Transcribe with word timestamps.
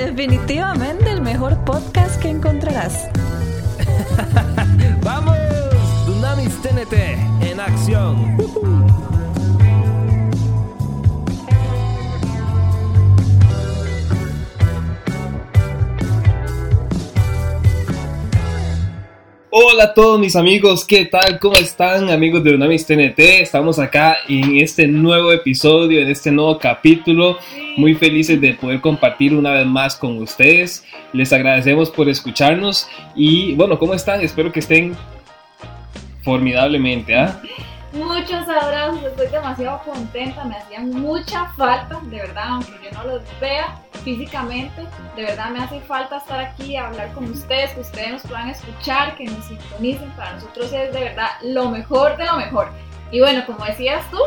Definitivamente 0.00 1.10
el 1.10 1.20
mejor 1.20 1.62
podcast 1.66 2.18
que 2.22 2.30
encontrarás. 2.30 3.10
¡Vamos! 5.02 5.36
Dunamis 6.06 6.54
TNT 6.62 6.94
en 7.42 7.60
acción. 7.60 8.39
Hola 19.62 19.84
a 19.84 19.92
todos 19.92 20.18
mis 20.18 20.36
amigos, 20.36 20.86
¿qué 20.86 21.04
tal? 21.04 21.38
¿Cómo 21.38 21.54
están 21.58 22.08
amigos 22.08 22.42
de 22.42 22.52
Dunamis 22.52 22.86
TNT? 22.86 23.18
Estamos 23.18 23.78
acá 23.78 24.16
en 24.26 24.56
este 24.56 24.86
nuevo 24.86 25.32
episodio, 25.32 26.00
en 26.00 26.08
este 26.08 26.32
nuevo 26.32 26.58
capítulo. 26.58 27.36
Muy 27.76 27.94
felices 27.94 28.40
de 28.40 28.54
poder 28.54 28.80
compartir 28.80 29.34
una 29.34 29.50
vez 29.50 29.66
más 29.66 29.96
con 29.96 30.16
ustedes. 30.16 30.82
Les 31.12 31.30
agradecemos 31.30 31.90
por 31.90 32.08
escucharnos 32.08 32.88
y 33.14 33.52
bueno, 33.52 33.78
¿cómo 33.78 33.92
están? 33.92 34.22
Espero 34.22 34.50
que 34.50 34.60
estén 34.60 34.96
formidablemente, 36.22 37.14
¿ah? 37.14 37.42
Muchos 37.92 38.48
abrazos, 38.48 39.02
estoy 39.02 39.26
demasiado 39.28 39.82
contenta, 39.84 40.44
me 40.44 40.56
hacían 40.56 40.90
mucha 40.90 41.46
falta, 41.54 41.98
de 42.04 42.18
verdad, 42.18 42.44
aunque 42.50 42.72
yo 42.84 42.90
no 42.92 43.04
los 43.04 43.22
vea 43.40 43.82
físicamente, 44.04 44.86
de 45.16 45.22
verdad 45.22 45.50
me 45.50 45.58
hace 45.58 45.80
falta 45.80 46.18
estar 46.18 46.38
aquí, 46.38 46.76
hablar 46.76 47.12
con 47.12 47.28
ustedes, 47.30 47.72
que 47.72 47.80
ustedes 47.80 48.12
nos 48.12 48.22
puedan 48.22 48.48
escuchar, 48.48 49.16
que 49.16 49.24
nos 49.24 49.44
sintonicen, 49.44 50.08
para 50.12 50.34
nosotros 50.34 50.72
es 50.72 50.92
de 50.92 51.00
verdad 51.00 51.30
lo 51.42 51.70
mejor 51.70 52.16
de 52.16 52.26
lo 52.26 52.36
mejor. 52.36 52.68
Y 53.10 53.18
bueno, 53.18 53.44
como 53.44 53.64
decías 53.64 54.08
tú, 54.10 54.18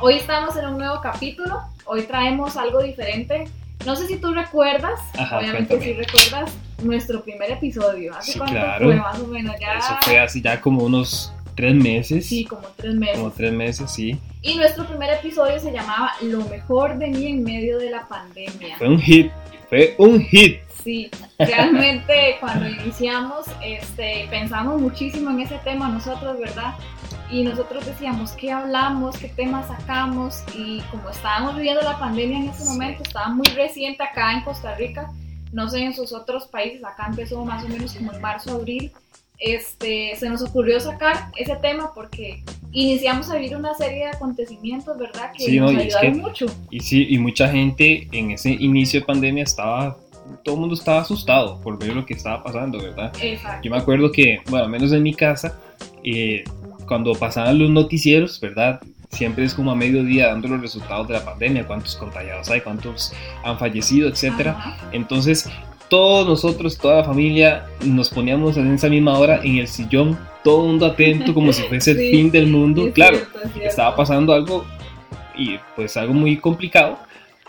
hoy 0.00 0.14
estamos 0.14 0.56
en 0.56 0.66
un 0.66 0.78
nuevo 0.78 1.00
capítulo, 1.00 1.60
hoy 1.86 2.02
traemos 2.02 2.56
algo 2.56 2.80
diferente. 2.80 3.48
No 3.84 3.96
sé 3.96 4.06
si 4.06 4.18
tú 4.18 4.32
recuerdas, 4.32 5.00
obviamente 5.32 5.80
si 5.80 5.94
recuerdas 5.94 6.52
nuestro 6.84 7.22
primer 7.22 7.50
episodio, 7.50 8.16
¿hace 8.16 8.32
sí, 8.32 8.38
claro. 8.38 8.86
fue 8.86 8.94
más 8.94 9.18
o 9.18 9.26
menos? 9.26 9.56
Ya... 9.58 9.78
Eso 9.78 9.96
fue 10.02 10.18
así 10.20 10.40
ya 10.40 10.60
como 10.60 10.84
unos 10.84 11.32
tres 11.60 11.74
meses. 11.74 12.26
Sí, 12.26 12.44
como 12.44 12.66
tres 12.76 12.94
meses. 12.94 13.16
Como 13.18 13.30
tres 13.30 13.52
meses, 13.52 13.90
sí. 13.90 14.18
Y 14.42 14.54
nuestro 14.56 14.86
primer 14.86 15.10
episodio 15.10 15.58
se 15.60 15.70
llamaba 15.70 16.12
Lo 16.22 16.40
mejor 16.46 16.96
de 16.98 17.08
mí 17.08 17.26
en 17.26 17.44
medio 17.44 17.78
de 17.78 17.90
la 17.90 18.08
pandemia. 18.08 18.78
Fue 18.78 18.88
un 18.88 18.98
hit, 18.98 19.30
fue 19.68 19.94
un 19.98 20.20
hit. 20.20 20.60
Sí, 20.82 21.10
realmente 21.38 22.36
cuando 22.40 22.66
iniciamos 22.66 23.46
este, 23.62 24.26
pensamos 24.30 24.80
muchísimo 24.80 25.30
en 25.30 25.40
ese 25.40 25.58
tema 25.58 25.88
nosotros, 25.88 26.38
¿verdad? 26.40 26.74
Y 27.30 27.44
nosotros 27.44 27.84
decíamos 27.84 28.32
qué 28.32 28.50
hablamos, 28.50 29.16
qué 29.18 29.28
temas 29.28 29.68
sacamos 29.68 30.42
y 30.54 30.80
como 30.90 31.10
estábamos 31.10 31.54
viviendo 31.56 31.82
la 31.82 31.98
pandemia 31.98 32.38
en 32.38 32.48
ese 32.48 32.64
momento, 32.64 33.02
estaba 33.02 33.28
muy 33.28 33.46
reciente 33.48 34.02
acá 34.02 34.32
en 34.32 34.40
Costa 34.42 34.74
Rica, 34.74 35.12
no 35.52 35.68
sé 35.68 35.84
en 35.84 35.94
sus 35.94 36.12
otros 36.12 36.46
países, 36.46 36.82
acá 36.82 37.06
empezó 37.08 37.44
más 37.44 37.62
o 37.64 37.68
menos 37.68 37.94
como 37.94 38.12
en 38.12 38.20
marzo, 38.20 38.52
abril, 38.52 38.90
este, 39.40 40.14
se 40.16 40.28
nos 40.28 40.42
ocurrió 40.42 40.78
sacar 40.80 41.30
ese 41.34 41.56
tema 41.56 41.92
porque 41.94 42.42
iniciamos 42.72 43.30
a 43.30 43.36
vivir 43.36 43.56
una 43.56 43.74
serie 43.74 44.04
de 44.04 44.06
acontecimientos, 44.06 44.96
¿verdad? 44.98 45.32
Que 45.36 45.58
nos 45.58 45.74
ayudaron 45.74 46.18
mucho. 46.18 46.46
Y 46.70 46.80
sí, 46.80 47.06
y 47.08 47.18
mucha 47.18 47.48
gente 47.48 48.06
en 48.12 48.32
ese 48.32 48.50
inicio 48.50 49.00
de 49.00 49.06
pandemia 49.06 49.44
estaba, 49.44 49.96
todo 50.44 50.56
el 50.56 50.60
mundo 50.60 50.74
estaba 50.74 51.00
asustado 51.00 51.58
por 51.62 51.78
ver 51.78 51.94
lo 51.94 52.04
que 52.04 52.14
estaba 52.14 52.44
pasando, 52.44 52.78
¿verdad? 52.78 53.12
Exacto. 53.20 53.62
Yo 53.64 53.70
me 53.70 53.78
acuerdo 53.78 54.12
que, 54.12 54.40
bueno, 54.50 54.66
al 54.66 54.70
menos 54.70 54.92
en 54.92 55.02
mi 55.02 55.14
casa, 55.14 55.58
eh, 56.04 56.44
cuando 56.86 57.14
pasaban 57.14 57.58
los 57.58 57.70
noticieros, 57.70 58.38
¿verdad? 58.40 58.80
Siempre 59.10 59.44
es 59.44 59.54
como 59.54 59.72
a 59.72 59.74
mediodía 59.74 60.28
dando 60.28 60.48
los 60.48 60.60
resultados 60.60 61.08
de 61.08 61.14
la 61.14 61.24
pandemia, 61.24 61.66
cuántos 61.66 61.96
contagiados 61.96 62.50
hay, 62.50 62.60
cuántos 62.60 63.12
han 63.42 63.58
fallecido, 63.58 64.08
etcétera. 64.08 64.76
Entonces, 64.92 65.48
todos 65.90 66.26
nosotros, 66.26 66.78
toda 66.78 66.98
la 66.98 67.04
familia, 67.04 67.66
nos 67.84 68.08
poníamos 68.08 68.56
en 68.56 68.72
esa 68.72 68.88
misma 68.88 69.18
hora 69.18 69.40
en 69.42 69.58
el 69.58 69.68
sillón, 69.68 70.18
todo 70.42 70.62
el 70.62 70.68
mundo 70.68 70.86
atento, 70.86 71.34
como 71.34 71.52
si 71.52 71.62
fuese 71.64 71.90
el 71.90 71.98
fin 72.10 72.30
del 72.30 72.46
mundo. 72.46 72.90
claro, 72.94 73.18
estaba 73.60 73.94
pasando 73.94 74.32
algo 74.32 74.64
y 75.34 75.58
pues 75.76 75.96
algo 75.96 76.14
muy 76.14 76.38
complicado, 76.38 76.98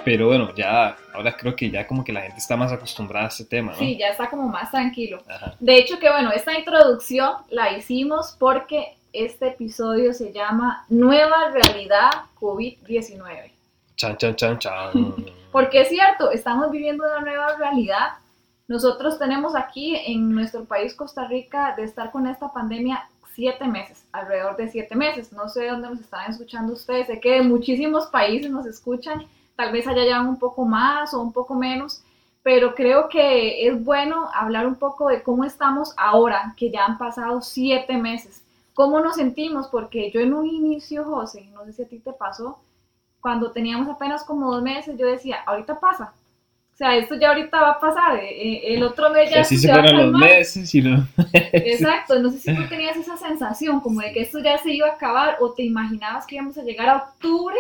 pero 0.04 0.28
bueno, 0.28 0.54
ya 0.56 0.98
ahora 1.14 1.38
creo 1.38 1.56
que 1.56 1.70
ya 1.70 1.86
como 1.86 2.04
que 2.04 2.12
la 2.12 2.22
gente 2.22 2.40
está 2.40 2.58
más 2.58 2.72
acostumbrada 2.72 3.26
a 3.26 3.30
este 3.30 3.46
tema, 3.46 3.74
¿no? 3.74 3.78
Sí, 3.78 3.96
ya 3.98 4.08
está 4.08 4.30
como 4.30 4.48
más 4.48 4.72
tranquilo. 4.72 5.24
De 5.60 5.78
hecho 5.78 6.00
que 6.00 6.10
bueno, 6.10 6.32
esta 6.32 6.58
introducción 6.58 7.34
la 7.52 7.78
hicimos 7.78 8.36
porque 8.40 8.96
este 9.14 9.50
episodio 9.50 10.14
se 10.14 10.34
llama 10.34 10.86
Nueva 10.90 11.52
Realidad 11.52 12.10
COVID-19. 12.40 13.52
Chan, 13.96 14.18
chan, 14.18 14.36
chan, 14.36 14.58
chan. 14.58 15.16
porque 15.52 15.82
es 15.82 15.90
cierto, 15.90 16.32
estamos 16.32 16.72
viviendo 16.72 17.04
una 17.04 17.20
nueva 17.20 17.56
realidad 17.58 18.14
nosotros 18.72 19.20
tenemos 19.20 19.54
aquí 19.54 19.98
en 19.98 20.32
nuestro 20.32 20.64
país, 20.64 20.96
Costa 20.96 21.28
Rica, 21.28 21.74
de 21.76 21.84
estar 21.84 22.10
con 22.10 22.26
esta 22.26 22.54
pandemia 22.54 23.06
siete 23.34 23.68
meses, 23.68 24.06
alrededor 24.14 24.56
de 24.56 24.70
siete 24.70 24.96
meses. 24.96 25.34
No 25.34 25.50
sé 25.50 25.68
dónde 25.68 25.90
nos 25.90 26.00
están 26.00 26.32
escuchando 26.32 26.72
ustedes, 26.72 27.08
sé 27.08 27.20
que 27.20 27.42
muchísimos 27.42 28.08
países 28.08 28.50
nos 28.50 28.66
escuchan, 28.66 29.26
tal 29.58 29.74
vez 29.74 29.86
allá 29.88 30.04
llevan 30.04 30.30
un 30.30 30.40
poco 30.40 30.64
más 30.64 31.14
o 31.14 31.20
un 31.20 31.34
poco 31.34 31.54
menos, 31.54 32.02
pero 32.44 32.74
creo 32.74 33.10
que 33.10 33.68
es 33.68 33.84
bueno 33.84 34.30
hablar 34.34 34.66
un 34.66 34.76
poco 34.76 35.10
de 35.10 35.22
cómo 35.22 35.44
estamos 35.44 35.94
ahora, 35.98 36.54
que 36.56 36.72
ya 36.72 36.86
han 36.86 36.98
pasado 36.98 37.42
siete 37.42 37.98
meses. 37.98 38.42
¿Cómo 38.74 39.02
nos 39.02 39.18
sentimos? 39.18 39.68
Porque 39.68 40.12
yo 40.12 40.22
en 40.22 40.34
un 40.34 40.48
inicio, 40.48 41.04
José, 41.04 41.50
no 41.54 41.66
sé 41.66 41.74
si 41.74 41.84
a 41.84 41.90
ti 41.90 42.00
te 42.00 42.14
pasó, 42.14 42.60
cuando 43.20 43.52
teníamos 43.52 43.90
apenas 43.90 44.24
como 44.24 44.50
dos 44.50 44.64
meses, 44.64 44.98
yo 44.98 45.08
decía, 45.08 45.42
ahorita 45.46 45.82
pasa, 45.82 46.14
sea, 46.82 46.98
esto 46.98 47.16
ya 47.20 47.30
ahorita 47.30 47.62
va 47.62 47.72
a 47.72 47.80
pasar, 47.80 48.18
eh, 48.18 48.30
eh, 48.32 48.74
el 48.74 48.82
otro 48.82 49.12
mes 49.12 49.30
ya... 49.30 49.42
Así 49.42 49.58
se 49.58 49.72
fueron 49.72 50.12
los 50.12 50.20
meses 50.20 50.74
y 50.74 50.82
no... 50.82 51.08
Exacto, 51.32 52.20
no 52.20 52.32
sé 52.32 52.40
si 52.40 52.56
tú 52.56 52.64
tenías 52.70 52.98
esa 52.98 53.18
sensación 53.18 53.80
como 53.82 54.02
de 54.02 54.12
que 54.12 54.22
esto 54.22 54.40
ya 54.40 54.58
se 54.58 54.74
iba 54.74 54.88
a 54.88 54.94
acabar 54.94 55.38
o 55.42 55.52
te 55.52 55.64
imaginabas 55.64 56.26
que 56.26 56.36
íbamos 56.36 56.58
a 56.58 56.64
llegar 56.64 56.90
a 56.90 56.98
octubre 56.98 57.56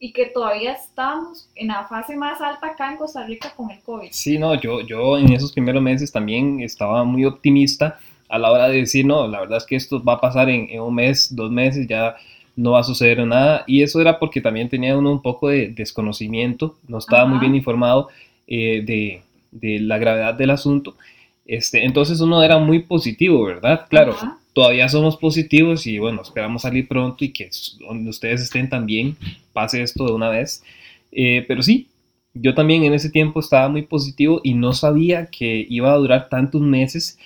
y 0.00 0.12
que 0.12 0.26
todavía 0.26 0.72
estamos 0.72 1.48
en 1.54 1.68
la 1.68 1.86
fase 1.86 2.16
más 2.16 2.40
alta 2.40 2.66
acá 2.66 2.90
en 2.90 2.96
Costa 2.96 3.24
Rica 3.24 3.52
con 3.56 3.70
el 3.70 3.80
COVID. 3.80 4.08
Sí, 4.10 4.36
no, 4.36 4.54
yo, 4.60 4.80
yo 4.80 5.16
en 5.16 5.32
esos 5.32 5.52
primeros 5.52 5.80
meses 5.80 6.10
también 6.10 6.60
estaba 6.60 7.04
muy 7.04 7.24
optimista 7.24 8.00
a 8.28 8.38
la 8.38 8.50
hora 8.50 8.68
de 8.68 8.78
decir, 8.78 9.06
no, 9.06 9.28
la 9.28 9.40
verdad 9.40 9.58
es 9.58 9.64
que 9.64 9.76
esto 9.76 10.02
va 10.02 10.14
a 10.14 10.20
pasar 10.20 10.50
en, 10.50 10.68
en 10.70 10.80
un 10.80 10.94
mes, 10.94 11.34
dos 11.34 11.52
meses, 11.52 11.86
ya 11.86 12.16
no 12.56 12.72
va 12.72 12.80
a 12.80 12.84
suceder 12.84 13.24
nada. 13.24 13.62
Y 13.68 13.82
eso 13.82 14.00
era 14.00 14.18
porque 14.18 14.40
también 14.40 14.68
tenía 14.68 14.98
uno 14.98 15.12
un 15.12 15.22
poco 15.22 15.48
de 15.48 15.68
desconocimiento, 15.68 16.74
no 16.88 16.98
estaba 16.98 17.26
muy 17.26 17.38
bien 17.38 17.54
informado 17.54 18.08
eh, 18.46 18.82
de, 18.84 19.22
de, 19.50 19.80
la 19.80 19.98
gravedad 19.98 20.34
del 20.34 20.50
asunto. 20.50 20.96
Este, 21.46 21.84
entonces 21.84 22.20
uno 22.20 22.42
era 22.42 22.58
muy 22.58 22.80
positivo, 22.80 23.44
¿verdad? 23.44 23.86
Claro, 23.88 24.16
todavía 24.52 24.88
somos 24.88 25.16
positivos 25.16 25.86
y 25.86 25.98
bueno, 25.98 26.22
esperamos 26.22 26.62
salir 26.62 26.88
pronto 26.88 27.24
y 27.24 27.30
que 27.30 27.50
donde 27.78 28.10
ustedes 28.10 28.40
estén 28.40 28.68
también 28.68 29.16
pase 29.52 29.82
esto 29.82 30.06
de 30.06 30.12
una 30.12 30.28
vez. 30.28 30.62
Eh, 31.12 31.44
pero 31.46 31.62
sí, 31.62 31.88
yo 32.34 32.54
también 32.54 32.84
en 32.84 32.94
ese 32.94 33.10
tiempo 33.10 33.40
estaba 33.40 33.68
muy 33.68 33.82
positivo 33.82 34.40
y 34.42 34.54
no 34.54 34.72
sabía 34.72 35.26
que 35.26 35.66
iba 35.68 35.92
a 35.92 35.96
durar 35.96 36.28
tantos 36.28 36.60
meses. 36.60 37.18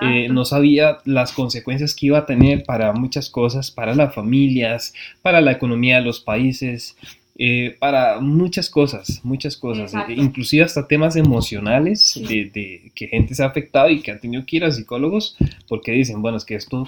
Eh, 0.00 0.28
no 0.30 0.44
sabía 0.44 0.98
las 1.04 1.32
consecuencias 1.32 1.94
que 1.94 2.06
iba 2.06 2.18
a 2.18 2.26
tener 2.26 2.64
para 2.64 2.92
muchas 2.92 3.28
cosas, 3.28 3.70
para 3.70 3.94
las 3.94 4.14
familias, 4.14 4.94
para 5.22 5.40
la 5.40 5.52
economía 5.52 5.96
de 5.96 6.02
los 6.02 6.20
países, 6.20 6.96
eh, 7.38 7.76
para 7.78 8.18
muchas 8.20 8.70
cosas, 8.70 9.20
muchas 9.22 9.56
cosas, 9.58 9.92
inclusive 10.08 10.64
hasta 10.64 10.88
temas 10.88 11.16
emocionales 11.16 12.18
de, 12.26 12.90
que 12.94 13.08
gente 13.08 13.34
se 13.34 13.42
ha 13.42 13.46
afectado 13.46 13.90
y 13.90 14.00
que 14.00 14.10
han 14.10 14.20
tenido 14.20 14.44
que 14.46 14.56
ir 14.56 14.64
a 14.64 14.72
psicólogos 14.72 15.36
porque 15.68 15.92
dicen, 15.92 16.22
bueno, 16.22 16.38
es 16.38 16.46
que 16.46 16.54
esto 16.54 16.86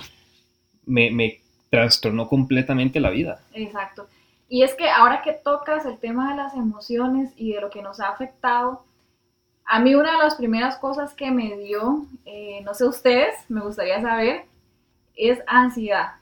me, 0.87 1.11
me 1.11 1.41
trastornó 1.69 2.29
completamente 2.29 2.99
la 2.99 3.11
vida. 3.11 3.41
Exacto. 3.53 4.07
Y 4.49 4.63
es 4.63 4.75
que 4.75 4.89
ahora 4.89 5.21
que 5.23 5.35
tocas 5.35 5.85
el 5.85 5.99
tema 5.99 6.31
de 6.31 6.37
las 6.37 6.55
emociones 6.55 7.31
y 7.37 7.53
de 7.53 7.61
lo 7.61 7.69
que 7.69 7.83
nos 7.83 8.01
ha 8.01 8.09
afectado, 8.09 8.85
a 9.67 9.81
mí 9.81 9.95
una 9.95 10.13
de 10.13 10.19
las 10.19 10.37
primeras 10.37 10.79
cosas 10.79 11.13
que 11.13 11.31
me 11.31 11.59
dio, 11.59 12.07
eh, 12.25 12.63
no 12.65 12.73
sé 12.73 12.87
ustedes, 12.87 13.35
me 13.51 13.61
gustaría 13.61 14.01
saber, 14.01 14.47
es 15.15 15.41
ansiedad. 15.47 16.13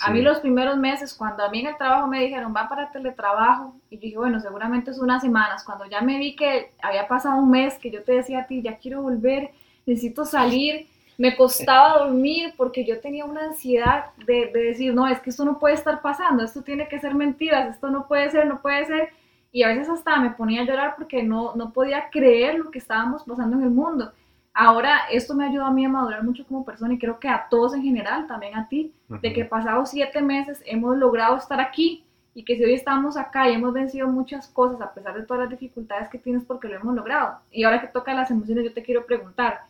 A 0.00 0.10
mí 0.10 0.22
los 0.22 0.40
primeros 0.40 0.78
meses, 0.78 1.14
cuando 1.14 1.44
a 1.44 1.50
mí 1.50 1.60
en 1.60 1.66
el 1.66 1.76
trabajo 1.76 2.06
me 2.06 2.20
dijeron, 2.20 2.54
va 2.56 2.68
para 2.68 2.90
teletrabajo, 2.90 3.76
y 3.90 3.96
yo 3.96 4.00
dije, 4.00 4.16
bueno, 4.16 4.40
seguramente 4.40 4.90
es 4.90 4.98
unas 4.98 5.22
semanas, 5.22 5.64
cuando 5.64 5.84
ya 5.84 6.00
me 6.00 6.18
vi 6.18 6.34
que 6.34 6.72
había 6.82 7.06
pasado 7.06 7.36
un 7.36 7.50
mes, 7.50 7.74
que 7.78 7.90
yo 7.90 8.02
te 8.02 8.12
decía 8.12 8.40
a 8.40 8.46
ti, 8.46 8.62
ya 8.62 8.78
quiero 8.78 9.02
volver, 9.02 9.50
necesito 9.84 10.24
salir, 10.24 10.88
me 11.18 11.36
costaba 11.36 11.98
dormir 12.04 12.54
porque 12.56 12.84
yo 12.84 13.00
tenía 13.00 13.26
una 13.26 13.44
ansiedad 13.44 14.06
de, 14.26 14.46
de, 14.46 14.62
decir, 14.62 14.94
no, 14.94 15.06
es 15.06 15.20
que 15.20 15.30
esto 15.30 15.44
no 15.44 15.58
puede 15.58 15.74
estar 15.74 16.00
pasando, 16.00 16.42
esto 16.42 16.62
tiene 16.62 16.88
que 16.88 16.98
ser 16.98 17.14
mentiras, 17.14 17.74
esto 17.74 17.90
no 17.90 18.08
puede 18.08 18.30
ser, 18.30 18.46
no 18.46 18.62
puede 18.62 18.86
ser, 18.86 19.10
y 19.52 19.62
a 19.62 19.68
veces 19.68 19.90
hasta 19.90 20.18
me 20.18 20.30
ponía 20.30 20.62
a 20.62 20.64
llorar 20.64 20.94
porque 20.96 21.22
no, 21.22 21.54
no 21.54 21.72
podía 21.72 22.08
creer 22.10 22.58
lo 22.58 22.70
que 22.70 22.78
estábamos 22.78 23.24
pasando 23.24 23.58
en 23.58 23.64
el 23.64 23.70
mundo. 23.70 24.10
Ahora, 24.54 25.02
esto 25.10 25.34
me 25.34 25.46
ayudó 25.46 25.64
a 25.64 25.70
mí 25.70 25.84
a 25.84 25.88
madurar 25.88 26.22
mucho 26.22 26.46
como 26.46 26.64
persona 26.64 26.94
y 26.94 26.98
creo 26.98 27.18
que 27.18 27.28
a 27.28 27.46
todos 27.48 27.74
en 27.74 27.82
general, 27.82 28.26
también 28.26 28.54
a 28.54 28.68
ti, 28.68 28.92
de 29.08 29.32
que 29.32 29.44
pasados 29.44 29.90
siete 29.90 30.20
meses 30.20 30.62
hemos 30.66 30.96
logrado 30.96 31.36
estar 31.36 31.60
aquí 31.60 32.04
y 32.34 32.44
que 32.44 32.56
si 32.56 32.64
hoy 32.64 32.74
estamos 32.74 33.16
acá 33.16 33.48
y 33.48 33.54
hemos 33.54 33.72
vencido 33.72 34.08
muchas 34.08 34.48
cosas 34.48 34.80
a 34.80 34.92
pesar 34.92 35.14
de 35.14 35.24
todas 35.24 35.42
las 35.42 35.50
dificultades 35.50 36.08
que 36.08 36.18
tienes 36.18 36.44
porque 36.44 36.68
lo 36.68 36.76
hemos 36.76 36.94
logrado. 36.94 37.38
Y 37.50 37.64
ahora 37.64 37.80
que 37.80 37.88
toca 37.88 38.14
las 38.14 38.30
emociones, 38.30 38.64
yo 38.64 38.72
te 38.72 38.82
quiero 38.82 39.06
preguntar, 39.06 39.60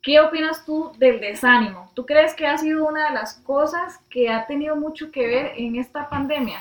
¿qué 0.00 0.20
opinas 0.20 0.64
tú 0.64 0.92
del 0.98 1.20
desánimo? 1.20 1.90
¿Tú 1.94 2.06
crees 2.06 2.34
que 2.34 2.46
ha 2.46 2.58
sido 2.58 2.86
una 2.86 3.08
de 3.08 3.14
las 3.14 3.34
cosas 3.34 3.98
que 4.10 4.28
ha 4.28 4.46
tenido 4.46 4.76
mucho 4.76 5.10
que 5.10 5.26
ver 5.26 5.52
en 5.56 5.76
esta 5.76 6.08
pandemia? 6.08 6.58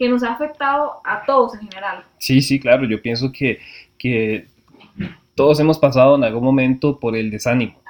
que 0.00 0.08
nos 0.08 0.22
ha 0.22 0.32
afectado 0.32 1.02
a 1.04 1.26
todos 1.26 1.52
en 1.52 1.68
general. 1.68 2.02
Sí, 2.16 2.40
sí, 2.40 2.58
claro, 2.58 2.86
yo 2.86 3.02
pienso 3.02 3.30
que, 3.30 3.60
que 3.98 4.46
todos 5.40 5.58
hemos 5.58 5.78
pasado 5.78 6.16
en 6.16 6.24
algún 6.24 6.44
momento 6.44 7.00
por 7.00 7.16
el 7.16 7.30
desánimo. 7.30 7.80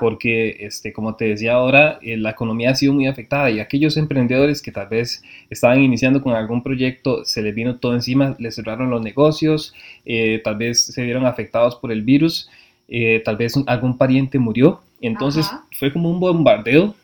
Porque, 0.00 0.56
este, 0.66 0.92
como 0.92 1.14
te 1.14 1.26
decía 1.26 1.52
ahora, 1.52 2.00
eh, 2.02 2.16
la 2.16 2.30
economía 2.30 2.70
ha 2.70 2.74
sido 2.74 2.92
muy 2.92 3.06
afectada 3.06 3.52
y 3.52 3.60
aquellos 3.60 3.96
emprendedores 3.96 4.60
que 4.60 4.72
tal 4.72 4.88
vez 4.88 5.22
estaban 5.48 5.80
iniciando 5.80 6.20
con 6.20 6.32
algún 6.32 6.60
proyecto, 6.60 7.24
se 7.24 7.40
les 7.40 7.54
vino 7.54 7.76
todo 7.76 7.94
encima, 7.94 8.34
les 8.40 8.56
cerraron 8.56 8.90
los 8.90 9.00
negocios, 9.00 9.74
eh, 10.04 10.40
tal 10.42 10.56
vez 10.56 10.86
se 10.86 11.04
vieron 11.04 11.24
afectados 11.24 11.76
por 11.76 11.92
el 11.92 12.02
virus, 12.02 12.50
eh, 12.88 13.22
tal 13.24 13.36
vez 13.36 13.54
algún 13.68 13.96
pariente 13.96 14.40
murió. 14.40 14.80
Entonces 15.00 15.48
fue 15.78 15.92
como 15.92 16.10
un 16.10 16.18
bombardeo 16.18 16.96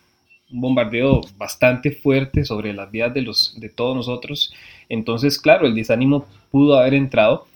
un 0.53 0.61
bombardeo 0.61 1.21
bastante 1.39 1.93
fuerte 1.93 2.45
sobre 2.45 2.73
las 2.73 2.91
vidas 2.91 3.15
de, 3.15 3.23
los, 3.23 3.55
de 3.61 3.69
todos 3.69 3.95
nosotros. 3.95 4.53
Entonces, 4.89 5.39
claro, 5.39 5.67
el 5.67 5.75
desánimo 5.75 6.27
pudo 6.51 6.79
haber 6.79 6.95
entrado. 6.95 7.47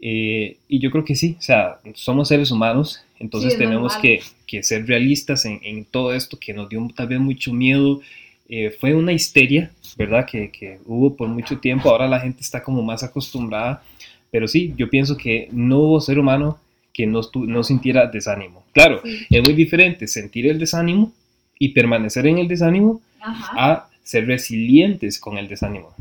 Eh, 0.00 0.56
y 0.68 0.78
yo 0.78 0.90
creo 0.90 1.04
que 1.04 1.16
sí, 1.16 1.36
o 1.38 1.42
sea, 1.42 1.78
somos 1.94 2.28
seres 2.28 2.50
humanos, 2.50 3.02
entonces 3.18 3.58
tenemos 3.58 3.96
que, 3.96 4.20
que, 4.46 4.62
ser 4.62 4.86
realistas 4.86 5.44
en, 5.44 5.58
en, 5.62 5.84
todo 5.84 6.14
esto 6.14 6.38
que 6.38 6.54
nos 6.54 6.68
dio 6.68 6.86
tal 6.94 7.08
vez 7.08 7.18
mucho 7.18 7.52
miedo. 7.52 8.00
Eh, 8.48 8.70
fue 8.70 8.94
una 8.94 9.12
histeria, 9.12 9.72
¿verdad? 9.96 10.24
Que, 10.24 10.50
que, 10.50 10.78
hubo 10.86 11.16
por 11.16 11.28
mucho 11.28 11.58
tiempo, 11.58 11.90
ahora 11.90 12.06
la 12.06 12.20
gente 12.20 12.42
está 12.42 12.62
como 12.62 12.82
más 12.82 13.02
acostumbrada, 13.02 13.82
pero 14.30 14.46
sí, 14.46 14.72
yo 14.76 14.88
pienso 14.88 15.16
que 15.16 15.48
no 15.52 15.78
hubo 15.78 16.00
ser 16.00 16.18
humano 16.18 16.58
que 16.92 17.06
no, 17.06 17.20
no 17.46 17.62
sintiera 17.62 18.06
desánimo. 18.06 18.64
Claro, 18.72 19.02
es 19.04 19.42
muy 19.42 19.54
diferente 19.54 20.06
sentir 20.06 20.46
el 20.46 20.58
desánimo 20.58 21.12
y 21.58 21.70
permanecer 21.70 22.26
en 22.26 22.38
el 22.38 22.48
desánimo 22.48 23.00
a 23.20 23.88
ser 24.02 24.26
resilientes 24.26 25.18
con 25.18 25.38
el 25.38 25.48
desánimo. 25.48 25.94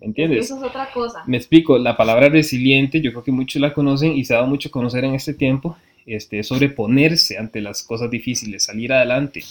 ¿Me 0.00 0.08
entiendes? 0.08 0.46
Eso 0.46 0.56
es 0.58 0.62
otra 0.62 0.90
cosa. 0.92 1.22
Me 1.26 1.36
explico, 1.36 1.78
la 1.78 1.96
palabra 1.96 2.28
resiliente, 2.28 3.00
yo 3.00 3.10
creo 3.12 3.24
que 3.24 3.32
muchos 3.32 3.60
la 3.60 3.72
conocen 3.72 4.12
y 4.12 4.24
se 4.24 4.34
ha 4.34 4.38
dado 4.38 4.48
mucho 4.48 4.68
a 4.68 4.72
conocer 4.72 5.04
en 5.04 5.14
este 5.14 5.32
tiempo, 5.32 5.76
este, 6.04 6.42
sobreponerse 6.42 7.38
ante 7.38 7.60
las 7.60 7.82
cosas 7.82 8.10
difíciles, 8.10 8.64
salir 8.64 8.92
adelante. 8.92 9.42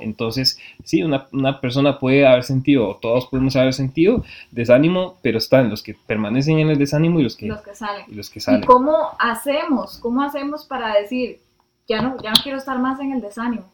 Entonces, 0.00 0.58
sí, 0.84 1.02
una, 1.02 1.26
una, 1.32 1.60
persona 1.60 1.98
puede 1.98 2.26
haber 2.26 2.44
sentido, 2.44 2.88
o 2.88 2.96
todos 2.96 3.26
podemos 3.26 3.56
haber 3.56 3.74
sentido 3.74 4.24
desánimo, 4.50 5.18
pero 5.20 5.38
están 5.38 5.68
los 5.68 5.82
que 5.82 5.94
permanecen 6.06 6.60
en 6.60 6.70
el 6.70 6.78
desánimo 6.78 7.20
y 7.20 7.24
los 7.24 7.36
que, 7.36 7.46
los 7.46 7.60
que 7.60 7.74
salen. 7.74 8.04
Y, 8.08 8.14
los 8.14 8.30
que 8.30 8.40
salen. 8.40 8.62
¿Y 8.62 8.66
cómo 8.66 9.10
hacemos? 9.18 9.98
¿Cómo 9.98 10.22
hacemos 10.22 10.64
para 10.64 10.94
decir, 10.94 11.40
ya 11.88 12.00
no, 12.00 12.16
ya 12.22 12.30
no 12.30 12.40
quiero 12.42 12.58
estar 12.58 12.78
más 12.78 13.00
en 13.00 13.12
el 13.12 13.20
desánimo? 13.20 13.66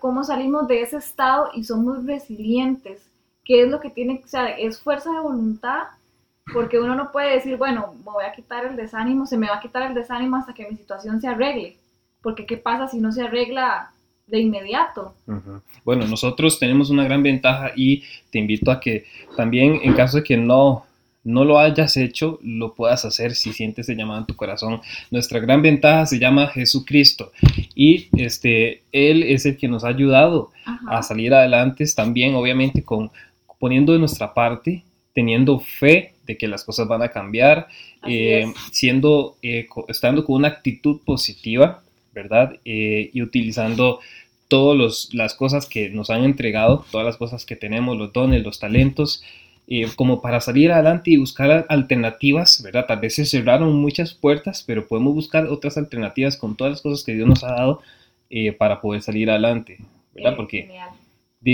cómo, 0.00 0.24
salimos 0.24 0.68
de 0.68 0.82
ese 0.82 0.96
estado 0.96 1.48
y 1.54 1.64
somos 1.64 2.04
resilientes. 2.04 3.08
¿Qué 3.46 3.62
es 3.62 3.70
lo 3.70 3.80
que 3.80 3.90
tiene, 3.90 4.20
o 4.24 4.28
sea, 4.28 4.48
es 4.48 4.80
fuerza 4.80 5.12
de 5.12 5.20
voluntad? 5.20 5.84
Porque 6.52 6.78
uno 6.78 6.94
no 6.96 7.12
puede 7.12 7.34
decir, 7.34 7.56
bueno, 7.56 7.94
me 8.04 8.12
voy 8.12 8.24
a 8.24 8.32
quitar 8.32 8.66
el 8.66 8.76
desánimo, 8.76 9.24
se 9.24 9.36
me 9.36 9.48
va 9.48 9.56
a 9.56 9.60
quitar 9.60 9.88
el 9.88 9.94
desánimo 9.94 10.36
hasta 10.36 10.52
que 10.52 10.68
mi 10.68 10.76
situación 10.76 11.20
se 11.20 11.28
arregle. 11.28 11.76
Porque 12.22 12.44
¿qué 12.44 12.56
pasa 12.56 12.88
si 12.88 12.98
no 12.98 13.12
se 13.12 13.22
arregla 13.22 13.92
de 14.26 14.40
inmediato? 14.40 15.14
Bueno, 15.84 16.06
nosotros 16.06 16.58
tenemos 16.58 16.90
una 16.90 17.04
gran 17.04 17.22
ventaja 17.22 17.70
y 17.76 18.02
te 18.30 18.40
invito 18.40 18.70
a 18.72 18.80
que 18.80 19.06
también 19.36 19.80
en 19.82 19.94
caso 19.94 20.18
de 20.18 20.24
que 20.24 20.36
no 20.36 20.84
no 21.26 21.44
lo 21.44 21.58
hayas 21.58 21.96
hecho, 21.96 22.38
lo 22.42 22.74
puedas 22.74 23.04
hacer 23.04 23.34
si 23.34 23.52
sientes 23.52 23.88
el 23.88 23.96
llamado 23.96 24.20
en 24.20 24.26
tu 24.26 24.36
corazón. 24.36 24.80
Nuestra 25.10 25.40
gran 25.40 25.60
ventaja 25.60 26.06
se 26.06 26.20
llama 26.20 26.46
Jesucristo 26.46 27.32
y 27.74 28.08
este, 28.16 28.82
Él 28.92 29.24
es 29.24 29.44
el 29.44 29.56
que 29.56 29.66
nos 29.66 29.82
ha 29.82 29.88
ayudado 29.88 30.52
a 30.86 31.02
salir 31.02 31.34
adelante 31.34 31.84
también, 31.96 32.36
obviamente, 32.36 32.84
con, 32.84 33.10
poniendo 33.58 33.92
de 33.92 33.98
nuestra 33.98 34.34
parte, 34.34 34.84
teniendo 35.16 35.58
fe 35.60 36.12
de 36.26 36.36
que 36.36 36.48
las 36.48 36.64
cosas 36.64 36.88
van 36.88 37.02
a 37.02 37.08
cambiar, 37.08 37.68
eh, 38.06 38.52
siendo, 38.70 39.36
eh, 39.42 39.66
estando 39.88 40.24
con 40.24 40.36
una 40.36 40.48
actitud 40.48 41.00
positiva, 41.04 41.82
¿verdad? 42.12 42.58
Eh, 42.64 43.10
y 43.12 43.22
utilizando 43.22 44.00
todas 44.48 45.08
las 45.12 45.34
cosas 45.34 45.66
que 45.66 45.88
nos 45.88 46.10
han 46.10 46.24
entregado, 46.24 46.84
todas 46.90 47.06
las 47.06 47.16
cosas 47.16 47.46
que 47.46 47.56
tenemos, 47.56 47.96
los 47.96 48.12
dones, 48.12 48.42
los 48.42 48.58
talentos, 48.58 49.22
como 49.96 50.22
para 50.22 50.40
salir 50.40 50.70
adelante 50.70 51.10
y 51.10 51.16
buscar 51.16 51.66
alternativas, 51.68 52.62
¿verdad? 52.62 52.86
Tal 52.86 53.00
vez 53.00 53.16
se 53.16 53.24
cerraron 53.24 53.74
muchas 53.74 54.14
puertas, 54.14 54.62
pero 54.64 54.86
podemos 54.86 55.12
buscar 55.12 55.46
otras 55.46 55.76
alternativas 55.76 56.36
con 56.36 56.56
todas 56.56 56.74
las 56.74 56.82
cosas 56.82 57.02
que 57.04 57.14
Dios 57.14 57.26
nos 57.26 57.42
ha 57.42 57.50
dado 57.52 57.82
para 58.58 58.80
poder 58.80 59.02
salir 59.02 59.28
adelante, 59.28 59.78
¿verdad? 60.14 60.36
Porque 60.36 60.70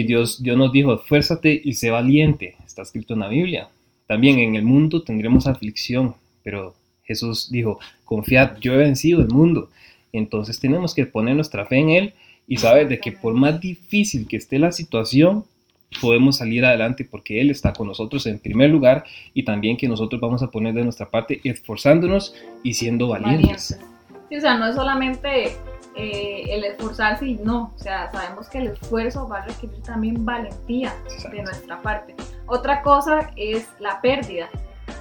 Dios, 0.02 0.42
Dios 0.42 0.56
nos 0.56 0.72
dijo, 0.72 0.94
esfuérzate 0.94 1.60
y 1.62 1.74
sé 1.74 1.90
valiente, 1.90 2.56
está 2.64 2.82
escrito 2.82 3.12
en 3.12 3.20
la 3.20 3.28
Biblia. 3.28 3.68
También 4.06 4.38
en 4.38 4.54
el 4.56 4.62
mundo 4.62 5.02
tendremos 5.02 5.46
aflicción, 5.46 6.14
pero 6.42 6.74
Jesús 7.04 7.50
dijo, 7.50 7.78
confiad, 8.04 8.58
yo 8.60 8.72
he 8.72 8.78
vencido 8.78 9.20
el 9.20 9.28
mundo. 9.28 9.68
Entonces 10.12 10.58
tenemos 10.58 10.94
que 10.94 11.06
poner 11.06 11.34
nuestra 11.34 11.66
fe 11.66 11.78
en 11.78 11.90
Él 11.90 12.14
y 12.46 12.56
saber 12.56 12.88
de 12.88 13.00
que 13.00 13.12
por 13.12 13.34
más 13.34 13.60
difícil 13.60 14.26
que 14.26 14.36
esté 14.36 14.58
la 14.58 14.72
situación, 14.72 15.44
podemos 16.00 16.36
salir 16.38 16.64
adelante 16.64 17.04
porque 17.04 17.40
Él 17.40 17.50
está 17.50 17.72
con 17.72 17.86
nosotros 17.86 18.26
en 18.26 18.38
primer 18.38 18.70
lugar 18.70 19.04
y 19.34 19.44
también 19.44 19.76
que 19.76 19.88
nosotros 19.88 20.20
vamos 20.20 20.42
a 20.42 20.50
poner 20.50 20.74
de 20.74 20.84
nuestra 20.84 21.10
parte 21.10 21.40
esforzándonos 21.44 22.34
y 22.62 22.74
siendo 22.74 23.08
valientes. 23.08 23.78
Sí, 24.28 24.36
o 24.36 24.40
sea, 24.40 24.56
no 24.56 24.66
es 24.66 24.74
solamente 24.74 25.52
eh, 25.96 26.44
el 26.48 26.64
esforzarse 26.64 27.26
y 27.26 27.34
no, 27.36 27.72
o 27.74 27.78
sea, 27.78 28.10
sabemos 28.12 28.48
que 28.48 28.58
el 28.58 28.68
esfuerzo 28.68 29.28
va 29.28 29.38
a 29.38 29.46
requerir 29.46 29.82
también 29.82 30.24
valentía 30.24 30.94
de 31.30 31.42
nuestra 31.42 31.80
parte. 31.82 32.14
Otra 32.46 32.82
cosa 32.82 33.30
es 33.36 33.68
la 33.78 34.00
pérdida, 34.00 34.48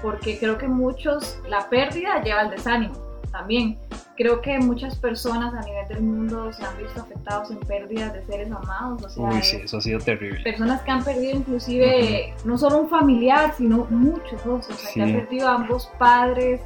porque 0.01 0.37
creo 0.37 0.57
que 0.57 0.67
muchos, 0.67 1.39
la 1.47 1.69
pérdida 1.69 2.21
lleva 2.21 2.41
al 2.41 2.49
desánimo 2.49 3.11
también 3.31 3.77
creo 4.21 4.41
que 4.41 4.59
muchas 4.59 4.95
personas 4.97 5.53
a 5.53 5.61
nivel 5.61 5.87
del 5.87 6.01
mundo 6.01 6.53
se 6.53 6.63
han 6.63 6.77
visto 6.77 7.01
afectados 7.01 7.49
en 7.49 7.59
pérdidas 7.59 8.13
de 8.13 8.23
seres 8.25 8.51
amados. 8.51 9.03
O 9.03 9.09
sea, 9.09 9.23
Uy, 9.23 9.41
sí, 9.41 9.57
eso 9.63 9.77
ha 9.77 9.81
sido 9.81 9.99
terrible. 9.99 10.41
Personas 10.43 10.81
que 10.81 10.91
han 10.91 11.03
perdido 11.03 11.37
inclusive 11.37 12.33
no 12.45 12.57
solo 12.57 12.79
un 12.79 12.89
familiar, 12.89 13.53
sino 13.57 13.87
muchos 13.89 14.43
dos, 14.45 14.69
o 14.69 14.73
sea, 14.73 14.93
que 14.93 15.01
han 15.01 15.13
perdido 15.13 15.47
a 15.47 15.55
ambos 15.55 15.89
padres, 15.97 16.61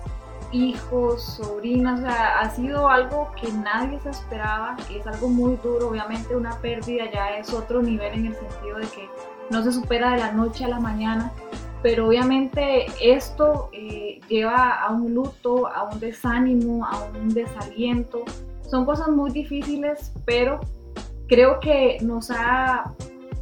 hijos, 0.51 1.23
sobrinas, 1.23 1.99
o 1.99 2.03
sea, 2.03 2.39
ha 2.39 2.49
sido 2.49 2.87
algo 2.87 3.31
que 3.39 3.51
nadie 3.51 3.99
se 4.01 4.09
esperaba, 4.09 4.77
es 4.89 5.05
algo 5.07 5.27
muy 5.27 5.57
duro, 5.57 5.89
obviamente 5.89 6.35
una 6.35 6.59
pérdida 6.59 7.09
ya 7.11 7.37
es 7.37 7.53
otro 7.53 7.81
nivel 7.81 8.13
en 8.13 8.25
el 8.27 8.35
sentido 8.35 8.77
de 8.77 8.87
que 8.87 9.09
no 9.49 9.63
se 9.63 9.71
supera 9.71 10.11
de 10.11 10.17
la 10.17 10.31
noche 10.31 10.65
a 10.65 10.69
la 10.69 10.79
mañana, 10.79 11.31
pero 11.81 12.07
obviamente 12.07 12.87
esto 12.99 13.69
eh, 13.71 14.19
lleva 14.27 14.71
a 14.71 14.91
un 14.91 15.13
luto, 15.13 15.67
a 15.67 15.83
un 15.83 15.99
desánimo, 15.99 16.83
a 16.83 17.05
un 17.13 17.31
desaliento. 17.31 18.23
Son 18.67 18.85
cosas 18.85 19.09
muy 19.09 19.29
difíciles, 19.29 20.11
pero 20.25 20.59
creo 21.27 21.59
que 21.59 21.97
nos 22.01 22.31
ha, 22.31 22.91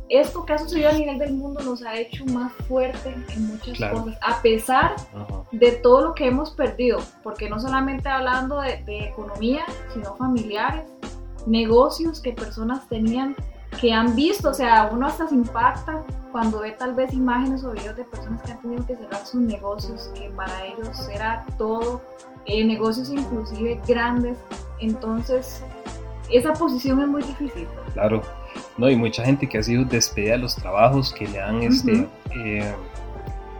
esto 0.09 0.45
que 0.45 0.53
ha 0.53 0.57
sucedido 0.57 0.89
a 0.89 0.93
nivel 0.93 1.17
del 1.17 1.33
mundo 1.33 1.61
nos 1.63 1.81
ha 1.83 1.97
hecho 1.97 2.25
más 2.25 2.51
fuerte 2.67 3.15
en 3.35 3.47
muchas 3.47 3.77
cosas, 3.91 4.17
a 4.21 4.41
pesar 4.41 4.95
de 5.51 5.71
todo 5.71 6.01
lo 6.01 6.13
que 6.13 6.27
hemos 6.27 6.51
perdido, 6.51 6.99
porque 7.23 7.49
no 7.49 7.59
solamente 7.59 8.09
hablando 8.09 8.59
de, 8.61 8.83
de 8.83 9.05
economía, 9.05 9.65
sino 9.93 10.15
familiares, 10.15 10.83
negocios 11.45 12.19
que 12.21 12.33
personas 12.33 12.87
tenían 12.87 13.35
que 13.79 13.91
han 13.91 14.15
visto, 14.15 14.49
o 14.49 14.53
sea, 14.53 14.89
uno 14.91 15.07
hasta 15.07 15.27
se 15.27 15.35
impacta 15.35 16.03
cuando 16.31 16.59
ve 16.59 16.71
tal 16.71 16.93
vez 16.95 17.13
imágenes 17.13 17.63
o 17.63 17.71
videos 17.71 17.95
de 17.95 18.03
personas 18.05 18.41
que 18.43 18.51
han 18.51 18.61
tenido 18.61 18.85
que 18.85 18.95
cerrar 18.95 19.25
sus 19.25 19.41
negocios, 19.41 20.11
que 20.15 20.29
para 20.31 20.65
ellos 20.65 21.09
era 21.09 21.45
todo, 21.57 22.01
eh, 22.45 22.63
negocios 22.65 23.09
inclusive 23.09 23.79
grandes, 23.87 24.37
entonces 24.79 25.63
esa 26.29 26.53
posición 26.53 27.01
es 27.01 27.07
muy 27.07 27.23
difícil. 27.23 27.67
Claro, 27.93 28.21
no, 28.77 28.89
y 28.89 28.95
mucha 28.95 29.23
gente 29.23 29.47
que 29.47 29.59
ha 29.59 29.63
sido 29.63 29.85
despedida 29.85 30.33
de 30.33 30.39
los 30.39 30.55
trabajos, 30.55 31.13
que 31.13 31.27
le 31.27 31.39
han 31.39 31.61
este, 31.61 32.07
eh, 32.35 32.73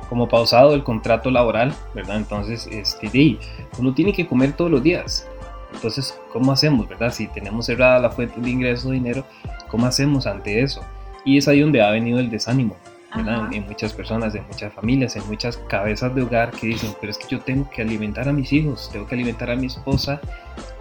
como 0.10 0.28
pausado 0.28 0.74
el 0.74 0.84
contrato 0.84 1.30
laboral, 1.30 1.74
¿verdad? 1.94 2.18
Entonces, 2.18 2.68
este, 2.72 3.38
uno 3.78 3.94
tiene 3.94 4.14
que 4.14 4.26
comer 4.26 4.54
todos 4.54 4.72
los 4.72 4.82
días. 4.82 5.28
Entonces, 5.74 6.20
¿cómo 6.32 6.52
hacemos, 6.52 6.88
verdad? 6.88 7.12
Si 7.12 7.28
tenemos 7.28 7.66
cerrada 7.66 8.00
la 8.00 8.10
fuente 8.10 8.40
de 8.40 8.50
ingreso 8.50 8.90
de 8.90 8.96
dinero, 8.96 9.26
¿cómo 9.70 9.86
hacemos 9.86 10.28
ante 10.28 10.62
eso? 10.62 10.82
Y 11.26 11.38
es 11.38 11.48
ahí 11.48 11.62
donde 11.62 11.82
ha 11.82 11.90
venido 11.92 12.20
el 12.20 12.30
desánimo, 12.30 12.76
¿verdad? 13.16 13.52
En, 13.54 13.66
muchas 13.68 13.94
personas, 13.94 14.34
en 14.36 14.46
muchas 14.48 14.74
familias, 14.74 15.16
en 15.16 15.26
muchas 15.28 15.58
cabezas 15.58 16.14
de 16.16 16.24
hogar 16.24 16.52
que 16.52 16.68
dicen, 16.68 16.92
pero 17.00 17.12
es 17.12 17.18
que 17.18 17.28
yo 17.28 17.40
tengo 17.40 17.70
que 17.70 17.82
alimentar 17.82 18.28
a 18.28 18.34
mis 18.34 18.52
hijos, 18.52 18.90
tengo 18.92 19.08
que 19.08 19.16
alimentar 19.16 19.50
a 19.50 19.56
mi 19.56 19.68
esposa, 19.68 20.20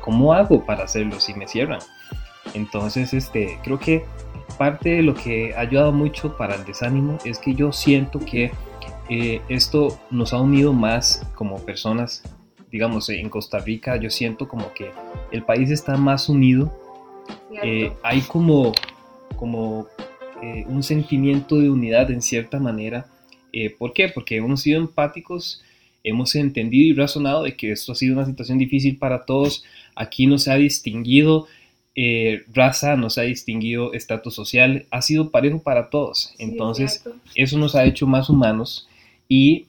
¿cómo 0.01 0.33
hago 0.33 0.65
para 0.65 0.85
hacerlo 0.85 1.21
si 1.21 1.35
me 1.35 1.47
cierran? 1.47 1.81
Entonces, 2.54 3.14
este, 3.14 3.59
creo 3.62 3.78
que 3.78 4.04
parte 4.59 4.90
de 4.90 5.02
lo 5.02 5.14
que 5.14 5.54
ha 5.54 5.61
ayudado 5.61 5.92
mucho 5.92 6.37
para 6.37 6.54
el 6.54 6.64
desánimo 6.64 7.18
es 7.25 7.38
que 7.38 7.54
yo 7.54 7.73
siento 7.73 8.18
que 8.21 8.52
eh, 9.09 9.40
esto 9.49 9.99
nos 10.11 10.32
ha 10.32 10.40
unido 10.40 10.73
más 10.73 11.26
como 11.35 11.59
personas, 11.64 12.23
digamos, 12.71 13.09
en 13.09 13.28
Costa 13.28 13.59
Rica, 13.59 13.97
yo 13.97 14.11
siento 14.11 14.49
como 14.49 14.73
que 14.73 14.90
el 15.30 15.42
país 15.42 15.71
está 15.71 15.97
más 15.97 16.28
unido, 16.28 16.73
eh, 17.62 17.92
hay 18.02 18.23
como, 18.23 18.73
como 19.37 19.87
eh, 20.42 20.64
un 20.66 20.82
sentimiento 20.82 21.59
de 21.59 21.71
unidad 21.71 22.11
en 22.11 22.23
cierta 22.23 22.59
manera. 22.59 23.06
¿Por 23.78 23.92
qué? 23.92 24.09
Porque 24.09 24.37
hemos 24.37 24.62
sido 24.62 24.80
empáticos, 24.80 25.62
hemos 26.02 26.35
entendido 26.35 26.87
y 26.87 26.94
razonado 26.94 27.42
de 27.42 27.54
que 27.54 27.71
esto 27.71 27.92
ha 27.92 27.94
sido 27.94 28.14
una 28.14 28.25
situación 28.25 28.56
difícil 28.56 28.97
para 28.97 29.26
todos, 29.26 29.62
aquí 29.94 30.26
no 30.26 30.38
se 30.38 30.50
ha 30.50 30.54
distinguido 30.54 31.49
eh, 31.94 32.44
raza, 32.52 32.96
no 32.96 33.11
se 33.11 33.20
ha 33.20 33.25
distinguido 33.25 33.92
estatus 33.92 34.34
social, 34.34 34.87
ha 34.90 35.02
sido 35.02 35.30
parejo 35.30 35.61
para 35.61 35.90
todos. 35.90 36.34
Entonces, 36.38 37.04
eso 37.34 37.58
nos 37.58 37.75
ha 37.75 37.84
hecho 37.84 38.06
más 38.06 38.30
humanos 38.30 38.88
y 39.28 39.66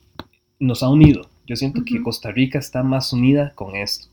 nos 0.58 0.82
ha 0.82 0.88
unido. 0.88 1.28
Yo 1.46 1.56
siento 1.56 1.84
que 1.84 2.02
Costa 2.02 2.30
Rica 2.30 2.58
está 2.58 2.82
más 2.82 3.12
unida 3.12 3.52
con 3.54 3.76
esto. 3.76 4.08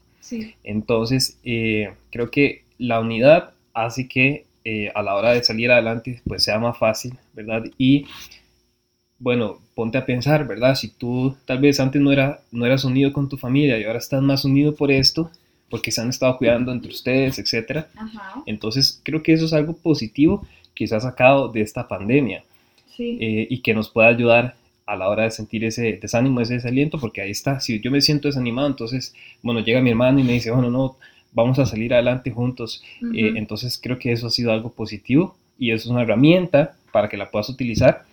Entonces, 0.64 1.38
eh, 1.44 1.94
creo 2.10 2.32
que 2.32 2.64
la 2.78 3.00
unidad 3.00 3.52
hace 3.74 4.08
que 4.08 4.46
eh, 4.64 4.92
a 4.94 5.02
la 5.02 5.16
hora 5.16 5.32
de 5.32 5.44
salir 5.44 5.72
adelante, 5.72 6.22
pues 6.28 6.44
sea 6.44 6.60
más 6.60 6.78
fácil, 6.78 7.18
¿verdad? 7.34 7.64
Y 7.78 8.06
bueno, 9.20 9.60
ponte 9.76 9.98
a 9.98 10.06
pensar, 10.06 10.48
¿verdad? 10.48 10.76
Si 10.76 10.90
tú 10.90 11.36
tal 11.46 11.60
vez 11.60 11.80
antes 11.80 12.02
no, 12.02 12.12
era, 12.12 12.42
no 12.52 12.66
eras 12.66 12.84
unido 12.84 13.12
con 13.14 13.30
tu 13.30 13.38
familia 13.38 13.80
y 13.80 13.84
ahora 13.84 14.00
estás 14.00 14.22
más 14.22 14.46
unido 14.46 14.76
por 14.76 14.92
esto, 14.92 15.32
porque 15.72 15.92
se 15.92 16.02
han 16.02 16.10
estado 16.10 16.38
cuidando 16.38 16.72
entre 16.72 16.92
ustedes, 16.92 17.40
etc. 17.40 17.86
Entonces, 18.46 19.02
creo 19.04 19.24
que 19.24 19.34
eso 19.34 19.46
es 19.46 19.54
algo 19.54 19.74
positivo 19.74 20.46
que 20.76 20.86
se 20.86 20.96
ha 20.96 21.00
sacado 21.00 21.48
de 21.48 21.62
esta 21.62 21.88
pandemia 21.88 22.44
eh, 23.00 23.48
y 23.50 23.62
que 23.62 23.74
nos 23.74 23.90
puede 23.90 24.10
ayudar 24.10 24.56
a 24.86 24.96
la 24.96 25.08
hora 25.10 25.24
de 25.24 25.32
sentir 25.32 25.64
ese 25.64 25.98
desánimo, 26.02 26.42
ese 26.42 26.56
desaliento, 26.56 27.00
porque 27.00 27.22
ahí 27.22 27.32
está, 27.32 27.60
si 27.62 27.80
yo 27.80 27.90
me 27.90 28.02
siento 28.02 28.28
desanimado, 28.28 28.68
entonces, 28.68 29.16
bueno, 29.42 29.62
llega 29.62 29.82
mi 29.82 29.90
hermano 29.90 30.20
y 30.20 30.24
me 30.24 30.34
dice, 30.34 30.52
bueno, 30.52 30.70
no, 30.70 30.98
vamos 31.32 31.58
a 31.60 31.66
salir 31.66 31.94
adelante 31.94 32.30
juntos. 32.32 32.84
Eh, 33.16 33.34
entonces, 33.38 33.80
creo 33.82 33.98
que 33.98 34.12
eso 34.12 34.28
ha 34.28 34.32
sido 34.32 34.52
algo 34.52 34.72
positivo 34.72 35.36
y 35.58 35.72
es 35.72 35.86
una 35.86 36.02
herramienta 36.02 36.76
para 36.92 37.08
que 37.08 37.18
la 37.18 37.32
puedas 37.32 37.50
utilizar 37.50 38.04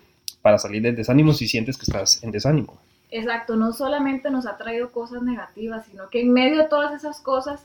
para 0.43 0.59
salir 0.59 0.83
del 0.83 0.95
desánimo 0.95 1.33
si 1.33 1.49
sientes 1.49 1.77
que 1.77 1.83
estás 1.83 2.23
en 2.23 2.31
desánimo. 2.31 2.79
Exacto, 3.11 3.57
no 3.57 3.73
solamente 3.73 4.31
nos 4.31 4.47
ha 4.47 4.57
traído 4.59 4.93
cosas 4.93 5.23
negativas, 5.23 5.87
sino 5.87 6.09
que 6.11 6.21
en 6.21 6.33
medio 6.33 6.59
de 6.59 6.69
todas 6.69 6.93
esas 6.93 7.21
cosas 7.21 7.65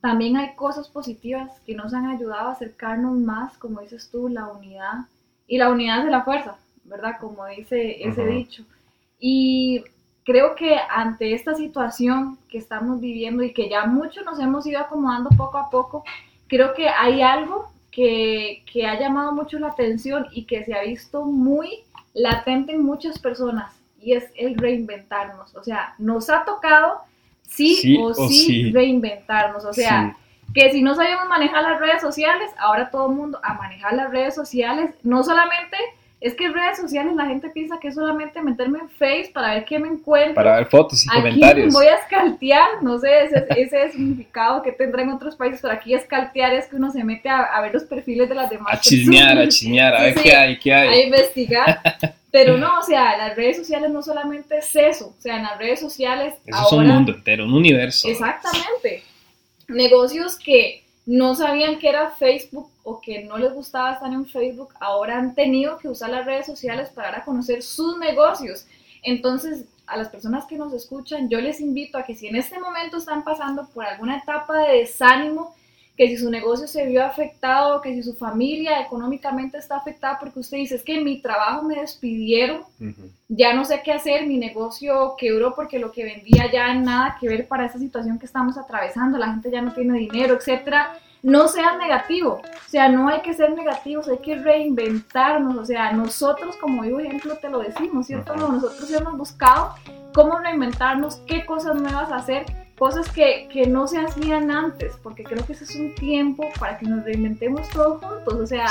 también 0.00 0.36
hay 0.36 0.54
cosas 0.54 0.88
positivas 0.88 1.50
que 1.64 1.74
nos 1.74 1.94
han 1.94 2.06
ayudado 2.06 2.48
a 2.48 2.52
acercarnos 2.52 3.16
más, 3.16 3.56
como 3.56 3.80
dices 3.80 4.10
tú, 4.10 4.28
la 4.28 4.48
unidad. 4.48 5.06
Y 5.46 5.58
la 5.58 5.70
unidad 5.70 6.04
de 6.04 6.10
la 6.10 6.24
fuerza, 6.24 6.56
¿verdad? 6.84 7.16
Como 7.20 7.46
dice 7.46 8.06
ese 8.06 8.26
dicho. 8.26 8.64
Y 9.18 9.84
creo 10.24 10.54
que 10.54 10.76
ante 10.90 11.34
esta 11.34 11.54
situación 11.54 12.38
que 12.48 12.58
estamos 12.58 13.00
viviendo 13.00 13.42
y 13.42 13.52
que 13.52 13.68
ya 13.68 13.86
muchos 13.86 14.24
nos 14.24 14.40
hemos 14.40 14.66
ido 14.66 14.80
acomodando 14.80 15.30
poco 15.30 15.58
a 15.58 15.70
poco, 15.70 16.04
creo 16.48 16.74
que 16.74 16.88
hay 16.88 17.22
algo 17.22 17.70
que, 17.90 18.64
que 18.70 18.86
ha 18.86 18.98
llamado 18.98 19.32
mucho 19.32 19.58
la 19.58 19.68
atención 19.68 20.26
y 20.32 20.44
que 20.44 20.64
se 20.64 20.74
ha 20.74 20.82
visto 20.82 21.24
muy 21.24 21.84
latente 22.14 22.72
en 22.72 22.82
muchas 22.82 23.18
personas 23.18 23.81
y 24.02 24.14
es 24.14 24.24
el 24.36 24.56
reinventarnos. 24.56 25.54
O 25.54 25.62
sea, 25.62 25.94
nos 25.98 26.28
ha 26.28 26.44
tocado 26.44 27.00
sí, 27.48 27.96
o, 28.00 28.14
sí, 28.14 28.72
reinventarnos. 28.72 29.64
O 29.64 29.72
sea, 29.72 30.16
que 30.54 30.70
si 30.72 30.82
no 30.82 30.94
sabemos 30.94 31.28
manejar 31.28 31.62
las 31.62 31.80
redes 31.80 32.00
sociales, 32.00 32.50
ahora 32.58 32.90
todo 32.90 33.08
el 33.10 33.16
mundo 33.16 33.40
a 33.42 33.54
manejar 33.54 33.94
las 33.94 34.10
redes 34.10 34.34
sociales, 34.34 34.94
no 35.02 35.22
solamente 35.22 35.76
es 36.22 36.34
que 36.34 36.44
en 36.44 36.54
redes 36.54 36.78
sociales 36.78 37.16
la 37.16 37.26
gente 37.26 37.50
piensa 37.50 37.80
que 37.80 37.88
es 37.88 37.96
solamente 37.96 38.40
meterme 38.40 38.78
en 38.78 38.88
Face 38.90 39.30
para 39.34 39.54
ver 39.54 39.64
qué 39.64 39.80
me 39.80 39.88
encuentro. 39.88 40.34
Para 40.34 40.56
ver 40.56 40.66
fotos 40.66 41.04
y 41.04 41.08
aquí 41.10 41.18
comentarios. 41.18 41.74
Voy 41.74 41.86
a 41.86 41.96
escaltear, 41.96 42.80
no 42.80 42.98
sé, 43.00 43.24
ese, 43.24 43.46
ese 43.56 43.86
es 43.86 43.92
significado 43.92 44.62
que 44.62 44.70
tendrá 44.70 45.02
en 45.02 45.10
otros 45.10 45.34
países, 45.34 45.60
pero 45.60 45.74
aquí 45.74 45.94
escaltear 45.94 46.54
es 46.54 46.68
que 46.68 46.76
uno 46.76 46.92
se 46.92 47.02
mete 47.02 47.28
a, 47.28 47.60
ver 47.60 47.74
los 47.74 47.82
perfiles 47.84 48.28
de 48.28 48.36
las 48.36 48.48
demás. 48.48 48.72
A 48.72 48.80
chismear, 48.80 49.36
a 49.36 49.48
chismear, 49.48 49.96
a 49.96 50.02
ver 50.04 50.14
qué 50.14 50.32
hay, 50.32 50.58
qué 50.58 50.72
hay. 50.72 50.88
A 50.88 51.04
investigar. 51.04 51.80
Pero 52.30 52.56
no, 52.56 52.78
o 52.78 52.82
sea, 52.82 53.18
las 53.18 53.36
redes 53.36 53.58
sociales 53.58 53.90
no 53.90 54.00
solamente 54.00 54.56
es 54.56 54.74
eso, 54.74 55.14
o 55.18 55.20
sea, 55.20 55.36
en 55.36 55.42
las 55.42 55.58
redes 55.58 55.80
sociales. 55.80 56.32
Eso 56.46 56.66
es 56.66 56.72
un 56.72 56.86
mundo 56.86 57.12
entero, 57.12 57.44
un 57.44 57.52
universo. 57.52 58.08
Exactamente. 58.08 59.02
Negocios 59.68 60.38
que 60.38 60.81
no 61.06 61.34
sabían 61.34 61.78
que 61.78 61.88
era 61.88 62.10
Facebook 62.10 62.70
o 62.84 63.00
que 63.00 63.24
no 63.24 63.38
les 63.38 63.52
gustaba 63.52 63.92
estar 63.92 64.12
en 64.12 64.26
Facebook, 64.26 64.74
ahora 64.80 65.18
han 65.18 65.34
tenido 65.34 65.78
que 65.78 65.88
usar 65.88 66.10
las 66.10 66.24
redes 66.24 66.46
sociales 66.46 66.90
para 66.90 67.10
dar 67.10 67.20
a 67.20 67.24
conocer 67.24 67.62
sus 67.62 67.98
negocios. 67.98 68.66
Entonces, 69.02 69.64
a 69.86 69.96
las 69.96 70.08
personas 70.08 70.46
que 70.46 70.56
nos 70.56 70.72
escuchan, 70.72 71.28
yo 71.28 71.40
les 71.40 71.60
invito 71.60 71.98
a 71.98 72.04
que 72.04 72.14
si 72.14 72.28
en 72.28 72.36
este 72.36 72.58
momento 72.58 72.96
están 72.96 73.24
pasando 73.24 73.66
por 73.68 73.84
alguna 73.84 74.18
etapa 74.18 74.58
de 74.58 74.78
desánimo, 74.78 75.54
que 75.96 76.08
si 76.08 76.16
su 76.16 76.30
negocio 76.30 76.66
se 76.66 76.86
vio 76.86 77.04
afectado, 77.04 77.80
que 77.82 77.92
si 77.94 78.02
su 78.02 78.14
familia 78.14 78.80
económicamente 78.80 79.58
está 79.58 79.76
afectada 79.76 80.18
porque 80.18 80.40
usted 80.40 80.56
dice, 80.56 80.76
es 80.76 80.82
que 80.82 81.00
mi 81.00 81.20
trabajo 81.20 81.62
me 81.62 81.80
despidieron, 81.80 82.62
ya 83.28 83.52
no 83.52 83.64
sé 83.64 83.82
qué 83.84 83.92
hacer, 83.92 84.26
mi 84.26 84.38
negocio 84.38 85.14
quebró 85.18 85.54
porque 85.54 85.78
lo 85.78 85.92
que 85.92 86.04
vendía 86.04 86.50
ya 86.50 86.72
nada 86.74 87.18
que 87.20 87.28
ver 87.28 87.46
para 87.46 87.66
esta 87.66 87.78
situación 87.78 88.18
que 88.18 88.26
estamos 88.26 88.56
atravesando, 88.56 89.18
la 89.18 89.32
gente 89.32 89.50
ya 89.50 89.60
no 89.60 89.72
tiene 89.72 89.98
dinero, 89.98 90.34
etcétera. 90.34 90.98
No 91.22 91.46
sea 91.46 91.76
negativo, 91.76 92.40
o 92.42 92.68
sea, 92.68 92.88
no 92.88 93.08
hay 93.08 93.20
que 93.20 93.32
ser 93.32 93.54
negativos, 93.54 94.08
hay 94.08 94.18
que 94.18 94.34
reinventarnos, 94.34 95.56
o 95.56 95.64
sea, 95.64 95.92
nosotros 95.92 96.56
como 96.56 96.84
yo 96.84 96.98
ejemplo 96.98 97.36
te 97.36 97.48
lo 97.48 97.60
decimos, 97.60 98.08
¿cierto? 98.08 98.34
Nosotros 98.34 98.90
hemos 98.90 99.16
buscado 99.16 99.76
cómo 100.12 100.40
reinventarnos, 100.40 101.22
qué 101.28 101.46
cosas 101.46 101.76
nuevas 101.76 102.10
hacer 102.10 102.61
cosas 102.78 103.08
que, 103.10 103.48
que, 103.52 103.66
no 103.66 103.86
se 103.86 103.98
hacían 103.98 104.50
antes, 104.50 104.94
porque 105.02 105.22
creo 105.22 105.44
que 105.46 105.52
ese 105.52 105.64
es 105.64 105.76
un 105.76 105.94
tiempo 105.94 106.48
para 106.58 106.78
que 106.78 106.86
nos 106.86 107.04
reinventemos 107.04 107.68
todos 107.70 108.02
juntos. 108.02 108.34
O 108.34 108.46
sea, 108.46 108.66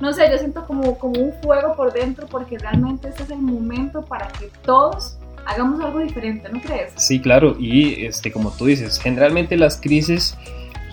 no 0.00 0.12
sé, 0.12 0.30
yo 0.30 0.38
siento 0.38 0.66
como, 0.66 0.98
como 0.98 1.20
un 1.20 1.32
fuego 1.42 1.76
por 1.76 1.92
dentro, 1.92 2.26
porque 2.26 2.58
realmente 2.58 3.08
ese 3.08 3.22
es 3.22 3.30
el 3.30 3.38
momento 3.38 4.04
para 4.04 4.28
que 4.28 4.50
todos 4.64 5.16
hagamos 5.46 5.80
algo 5.80 6.00
diferente, 6.00 6.48
¿no 6.48 6.60
crees? 6.60 6.92
Sí, 6.96 7.20
claro, 7.20 7.56
y 7.58 8.06
este, 8.06 8.32
como 8.32 8.50
tú 8.50 8.66
dices, 8.66 8.98
generalmente 8.98 9.56
las 9.56 9.80
crisis 9.80 10.36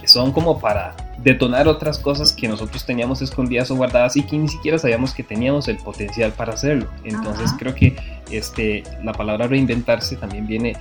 son 0.10 0.32
como 0.32 0.60
para 0.60 0.96
detonar 1.24 1.68
otras 1.68 2.00
cosas 2.00 2.32
que 2.32 2.48
nosotros 2.48 2.86
teníamos 2.86 3.22
escondidas 3.22 3.70
o 3.72 3.76
guardadas 3.76 4.16
y 4.16 4.24
que 4.24 4.38
ni 4.38 4.48
siquiera 4.48 4.78
sabíamos 4.78 5.14
que 5.14 5.24
teníamos 5.24 5.68
el 5.68 5.78
potencial 5.78 6.32
para 6.32 6.54
hacerlo. 6.54 6.88
Entonces 7.04 7.54
creo 7.58 7.76
que 7.76 7.96
este, 8.32 8.84
la 9.04 9.12
palabra 9.14 9.48
reinventarse 9.48 10.16
también 10.16 10.48
viene 10.48 10.76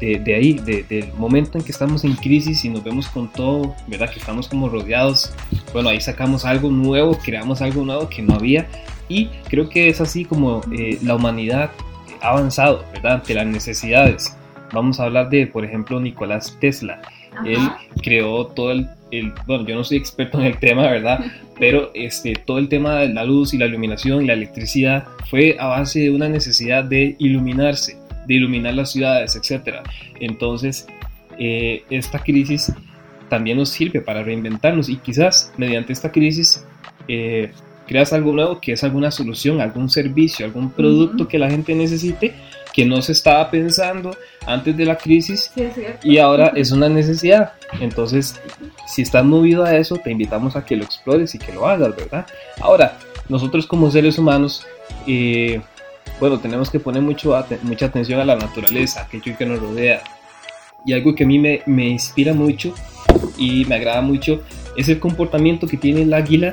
de, 0.00 0.34
ahí, 0.34 0.54
del 0.54 1.12
momento 1.14 1.56
en 1.56 1.64
que 1.64 1.72
estamos 1.72 2.04
en 2.04 2.14
crisis 2.16 2.64
y 2.64 2.68
nos 2.68 2.84
vemos 2.84 3.08
con 3.08 3.32
todo, 3.32 3.74
¿verdad? 3.86 4.10
Que 4.10 4.18
estamos 4.18 4.48
como 4.48 4.68
rodeados, 4.68 5.32
bueno, 5.72 5.88
ahí 5.88 6.00
sacamos 6.00 6.44
algo 6.44 6.70
nuevo, 6.70 7.16
creamos 7.18 7.62
algo 7.62 7.84
nuevo 7.84 8.08
que 8.08 8.22
no 8.22 8.34
había 8.34 8.66
y 9.08 9.28
creo 9.48 9.68
que 9.68 9.88
es 9.88 10.00
así 10.00 10.24
como 10.24 10.60
eh, 10.76 10.98
la 11.02 11.14
humanidad 11.14 11.70
ha 12.20 12.30
avanzado, 12.30 12.84
¿verdad? 12.92 13.14
Ante 13.14 13.34
las 13.34 13.46
necesidades. 13.46 14.36
Vamos 14.72 15.00
a 15.00 15.04
hablar 15.04 15.30
de, 15.30 15.46
por 15.46 15.64
ejemplo, 15.64 16.00
Nicolás 16.00 16.56
Tesla. 16.60 17.00
Él 17.44 17.58
creó 18.02 18.46
todo 18.46 18.72
el, 18.72 18.88
el, 19.10 19.32
bueno, 19.46 19.66
yo 19.66 19.74
no 19.74 19.84
soy 19.84 19.98
experto 19.98 20.40
en 20.40 20.46
el 20.46 20.58
tema, 20.58 20.82
¿verdad? 20.82 21.24
Pero 21.58 21.90
este, 21.94 22.34
todo 22.34 22.58
el 22.58 22.68
tema 22.68 23.00
de 23.00 23.08
la 23.08 23.24
luz 23.24 23.54
y 23.54 23.58
la 23.58 23.66
iluminación 23.66 24.22
y 24.22 24.26
la 24.26 24.34
electricidad 24.34 25.06
fue 25.30 25.56
a 25.58 25.66
base 25.66 26.00
de 26.00 26.10
una 26.10 26.28
necesidad 26.28 26.84
de 26.84 27.16
iluminarse 27.18 27.98
de 28.26 28.34
iluminar 28.34 28.74
las 28.74 28.92
ciudades, 28.92 29.36
etc. 29.36 29.76
Entonces, 30.20 30.86
eh, 31.38 31.84
esta 31.90 32.18
crisis 32.18 32.72
también 33.28 33.58
nos 33.58 33.70
sirve 33.70 34.00
para 34.00 34.22
reinventarnos 34.22 34.88
y 34.88 34.96
quizás 34.96 35.52
mediante 35.56 35.92
esta 35.92 36.12
crisis 36.12 36.64
eh, 37.08 37.50
creas 37.86 38.12
algo 38.12 38.32
nuevo 38.32 38.60
que 38.60 38.72
es 38.72 38.84
alguna 38.84 39.10
solución, 39.10 39.60
algún 39.60 39.88
servicio, 39.90 40.46
algún 40.46 40.70
producto 40.70 41.28
que 41.28 41.38
la 41.38 41.50
gente 41.50 41.74
necesite 41.74 42.34
que 42.76 42.84
no 42.84 43.00
se 43.00 43.12
estaba 43.12 43.50
pensando 43.50 44.14
antes 44.46 44.76
de 44.76 44.84
la 44.84 44.98
crisis 44.98 45.50
y 46.02 46.18
ahora 46.18 46.52
es 46.54 46.72
una 46.72 46.90
necesidad. 46.90 47.54
Entonces, 47.80 48.38
si 48.86 49.00
estás 49.00 49.24
movido 49.24 49.64
a 49.64 49.74
eso, 49.74 49.96
te 49.96 50.10
invitamos 50.10 50.56
a 50.56 50.64
que 50.66 50.76
lo 50.76 50.84
explores 50.84 51.34
y 51.34 51.38
que 51.38 51.54
lo 51.54 51.66
hagas, 51.66 51.96
¿verdad? 51.96 52.26
Ahora, 52.60 52.98
nosotros 53.30 53.66
como 53.66 53.90
seres 53.90 54.18
humanos, 54.18 54.66
eh, 55.06 55.62
bueno, 56.20 56.38
tenemos 56.38 56.68
que 56.68 56.78
poner 56.78 57.00
mucho, 57.00 57.34
mucha 57.62 57.86
atención 57.86 58.20
a 58.20 58.26
la 58.26 58.36
naturaleza, 58.36 59.04
aquello 59.04 59.34
que 59.38 59.46
nos 59.46 59.58
rodea. 59.58 60.02
Y 60.84 60.92
algo 60.92 61.14
que 61.14 61.24
a 61.24 61.26
mí 61.26 61.38
me, 61.38 61.62
me 61.64 61.88
inspira 61.88 62.34
mucho 62.34 62.74
y 63.38 63.64
me 63.64 63.76
agrada 63.76 64.02
mucho 64.02 64.42
es 64.76 64.90
el 64.90 65.00
comportamiento 65.00 65.66
que 65.66 65.78
tiene 65.78 66.02
el 66.02 66.12
águila 66.12 66.52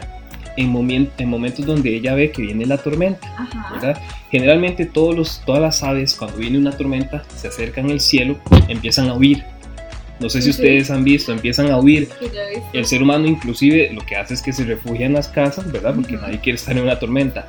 en, 0.57 1.11
en 1.17 1.29
momentos 1.29 1.65
donde 1.65 1.95
ella 1.95 2.13
ve 2.15 2.31
que 2.31 2.41
viene 2.43 2.65
la 2.65 2.77
tormenta. 2.77 3.27
Generalmente 4.31 4.85
todos 4.85 5.15
los, 5.15 5.41
todas 5.45 5.61
las 5.61 5.83
aves 5.83 6.15
cuando 6.15 6.37
viene 6.37 6.57
una 6.57 6.71
tormenta 6.71 7.23
se 7.35 7.47
acercan 7.47 7.89
al 7.91 7.99
cielo, 7.99 8.37
empiezan 8.67 9.09
a 9.09 9.13
huir. 9.13 9.43
No 10.19 10.29
sé 10.29 10.41
si 10.41 10.45
Sí. 10.53 10.61
ustedes 10.61 10.89
han 10.91 11.03
visto, 11.03 11.31
empiezan 11.31 11.69
a 11.71 11.77
huir. 11.79 12.09
El 12.71 12.85
ser 12.85 13.01
humano 13.03 13.27
inclusive 13.27 13.91
lo 13.93 14.01
que 14.05 14.15
hace 14.15 14.35
es 14.35 14.41
que 14.41 14.53
se 14.53 14.63
refugia 14.63 15.05
en 15.05 15.13
las 15.13 15.27
casas, 15.27 15.71
¿verdad? 15.71 15.95
Porque 15.95 16.15
Ujú. 16.15 16.23
nadie 16.25 16.39
quiere 16.39 16.55
estar 16.55 16.77
en 16.77 16.83
una 16.83 16.97
tormenta. 16.99 17.45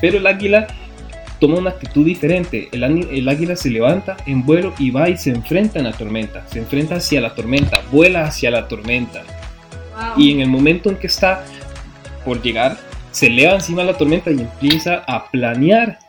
Pero 0.00 0.18
el 0.18 0.26
águila 0.26 0.66
toma 1.38 1.58
una 1.58 1.70
actitud 1.70 2.04
diferente. 2.04 2.68
El, 2.72 2.82
el 2.82 3.28
águila 3.28 3.54
se 3.54 3.70
levanta 3.70 4.16
en 4.26 4.44
vuelo 4.44 4.74
y 4.78 4.90
va 4.90 5.08
y 5.08 5.16
se 5.18 5.30
enfrenta 5.30 5.78
en 5.78 5.84
la 5.84 5.92
tormenta. 5.92 6.44
Se 6.50 6.58
enfrenta 6.58 6.96
hacia 6.96 7.20
la 7.20 7.34
tormenta, 7.34 7.80
vuela 7.92 8.24
hacia 8.24 8.50
la 8.50 8.66
tormenta. 8.66 9.22
Wow. 9.94 10.22
Y 10.22 10.32
en 10.32 10.40
el 10.40 10.48
momento 10.48 10.90
en 10.90 10.96
que 10.96 11.06
está 11.06 11.44
por 12.26 12.42
llegar, 12.42 12.76
se 13.12 13.28
eleva 13.28 13.54
encima 13.54 13.82
de 13.82 13.92
la 13.92 13.96
tormenta 13.96 14.32
y 14.32 14.40
empieza 14.40 15.04
a 15.06 15.30
planear 15.30 16.00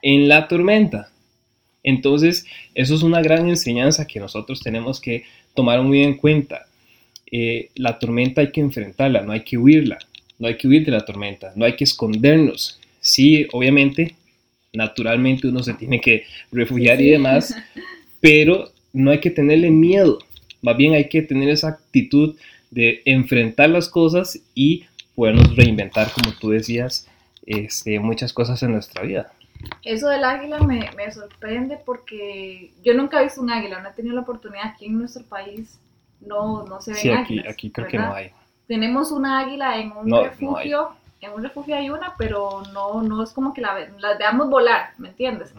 en 0.00 0.26
la 0.26 0.48
tormenta. 0.48 1.10
Entonces, 1.84 2.46
eso 2.74 2.94
es 2.94 3.02
una 3.02 3.20
gran 3.20 3.46
enseñanza 3.48 4.06
que 4.06 4.18
nosotros 4.18 4.60
tenemos 4.62 5.00
que 5.00 5.24
tomar 5.54 5.82
muy 5.82 6.02
en 6.02 6.14
cuenta. 6.14 6.66
Eh, 7.30 7.68
la 7.74 7.98
tormenta 7.98 8.40
hay 8.40 8.52
que 8.52 8.62
enfrentarla, 8.62 9.20
no 9.20 9.32
hay 9.32 9.42
que 9.42 9.58
huirla, 9.58 9.98
no 10.38 10.48
hay 10.48 10.56
que 10.56 10.66
huir 10.66 10.86
de 10.86 10.92
la 10.92 11.04
tormenta, 11.04 11.52
no 11.54 11.66
hay 11.66 11.76
que 11.76 11.84
escondernos. 11.84 12.80
Sí, 13.00 13.46
obviamente, 13.52 14.14
naturalmente 14.72 15.46
uno 15.46 15.62
se 15.62 15.74
tiene 15.74 16.00
que 16.00 16.24
refugiar 16.50 17.00
y 17.02 17.10
demás, 17.10 17.54
pero 18.20 18.72
no 18.94 19.10
hay 19.10 19.20
que 19.20 19.30
tenerle 19.30 19.70
miedo, 19.70 20.20
más 20.62 20.76
bien 20.76 20.94
hay 20.94 21.08
que 21.08 21.20
tener 21.20 21.50
esa 21.50 21.68
actitud 21.68 22.34
de 22.70 23.02
enfrentar 23.04 23.70
las 23.70 23.88
cosas 23.88 24.40
y 24.54 24.84
podernos 25.16 25.56
reinventar, 25.56 26.12
como 26.12 26.32
tú 26.38 26.50
decías, 26.50 27.08
este, 27.46 27.98
muchas 27.98 28.32
cosas 28.32 28.62
en 28.62 28.72
nuestra 28.72 29.02
vida. 29.02 29.32
Eso 29.82 30.08
del 30.08 30.22
águila 30.24 30.60
me, 30.60 30.90
me 30.96 31.10
sorprende 31.10 31.78
porque 31.84 32.72
yo 32.84 32.94
nunca 32.94 33.20
he 33.20 33.24
visto 33.24 33.40
un 33.40 33.50
águila, 33.50 33.80
no 33.80 33.88
he 33.88 33.92
tenido 33.92 34.14
la 34.14 34.20
oportunidad 34.22 34.66
aquí 34.66 34.86
en 34.86 34.98
nuestro 34.98 35.24
país, 35.24 35.80
no, 36.20 36.64
no 36.64 36.80
se 36.80 36.92
ven 36.92 37.00
Sí, 37.00 37.08
aquí, 37.08 37.38
águilas, 37.38 37.52
aquí 37.54 37.70
creo 37.70 37.88
que 37.88 37.96
¿verdad? 37.96 38.10
no 38.10 38.16
hay. 38.16 38.30
Tenemos 38.68 39.10
una 39.12 39.40
águila 39.40 39.78
en 39.78 39.92
un 39.92 40.06
No, 40.08 40.22
no 40.22 40.24
refugio, 40.24 40.90
en 41.20 41.32
un 41.32 41.42
refugio 41.42 41.76
hay 41.76 41.88
una, 41.90 42.14
pero 42.18 42.62
no, 42.72 43.02
no 43.02 43.22
es 43.22 43.32
como 43.32 43.54
que 43.54 43.60
la, 43.60 43.88
la 43.98 44.16
veamos 44.18 44.50
volar, 44.50 44.90
¿me 44.98 45.08
entiendes? 45.08 45.54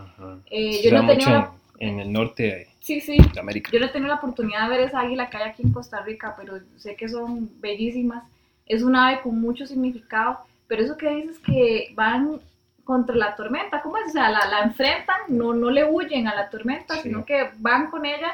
Eh, 0.51 0.81
yo 0.83 0.91
no 0.91 0.99
he 1.11 1.15
mucho 1.15 1.29
la- 1.31 1.51
en, 1.79 1.99
el 1.99 2.11
norte 2.11 2.67
Sí, 2.79 3.01
sí, 3.01 3.17
de 3.33 3.39
América. 3.39 3.71
yo 3.73 3.79
no 3.79 3.87
he 3.87 3.89
tenido 3.89 4.09
la 4.09 4.15
oportunidad 4.15 4.63
de 4.63 4.77
ver 4.77 4.87
esa 4.87 5.01
águila 5.01 5.29
que 5.29 5.37
hay 5.37 5.49
aquí 5.49 5.63
en 5.63 5.73
Costa 5.73 6.01
Rica, 6.01 6.35
pero 6.37 6.59
sé 6.77 6.95
que 6.95 7.09
son 7.09 7.49
bellísimas. 7.59 8.23
Es 8.67 8.83
un 8.83 8.95
ave 8.95 9.21
con 9.21 9.39
mucho 9.39 9.65
significado, 9.65 10.37
pero 10.67 10.83
eso 10.83 10.97
que 10.97 11.09
dices 11.09 11.39
que 11.39 11.91
van 11.95 12.39
contra 12.83 13.15
la 13.15 13.35
tormenta, 13.35 13.81
¿cómo 13.81 13.97
es? 13.97 14.09
O 14.09 14.11
sea, 14.13 14.29
la, 14.29 14.45
la 14.49 14.61
enfrentan, 14.63 15.15
no, 15.29 15.53
no 15.53 15.69
le 15.69 15.83
huyen 15.83 16.27
a 16.27 16.35
la 16.35 16.49
tormenta, 16.49 16.95
Sí. 16.95 17.01
sino 17.03 17.25
que 17.25 17.49
van 17.59 17.89
con 17.89 18.05
ella. 18.05 18.31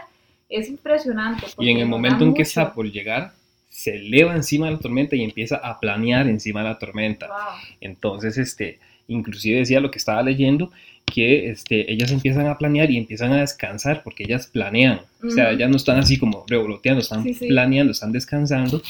Es 0.49 0.69
impresionante. 0.69 1.47
Y 1.57 1.69
en 1.71 1.79
el 1.79 1.87
momento 1.87 2.23
en 2.23 2.33
que 2.33 2.41
mucho. 2.41 2.61
está 2.61 2.73
por 2.73 2.85
llegar, 2.91 3.31
se 3.69 3.95
eleva 3.95 4.35
encima 4.35 4.67
de 4.67 4.73
la 4.73 4.77
tormenta 4.79 5.15
y 5.15 5.23
empieza 5.23 5.55
a 5.57 5.79
planear 5.79 6.27
encima 6.27 6.61
de 6.61 6.69
la 6.69 6.77
tormenta. 6.77 7.27
Wow. 7.27 7.37
Entonces, 7.81 8.37
este, 8.37 8.77
inclusive 9.07 9.57
decía 9.59 9.79
lo 9.79 9.89
que 9.89 9.97
estaba 9.97 10.21
leyendo, 10.21 10.71
que 11.05 11.49
este, 11.49 11.91
ellas 11.91 12.11
empiezan 12.11 12.45
a 12.47 12.57
planear 12.59 12.91
y 12.91 12.97
empiezan 12.97 13.31
a 13.33 13.37
descansar 13.41 14.03
porque 14.03 14.23
ellas 14.25 14.45
planean. 14.45 15.01
O 15.23 15.31
sea, 15.31 15.49
ellas 15.51 15.69
no 15.71 15.77
están 15.77 15.97
así 15.97 16.19
como 16.19 16.45
revoloteando, 16.47 17.01
están 17.01 17.23
Sí, 17.23 17.33
sí. 17.33 17.47
planeando, 17.47 17.91
están 17.91 18.11
descansando. 18.11 18.81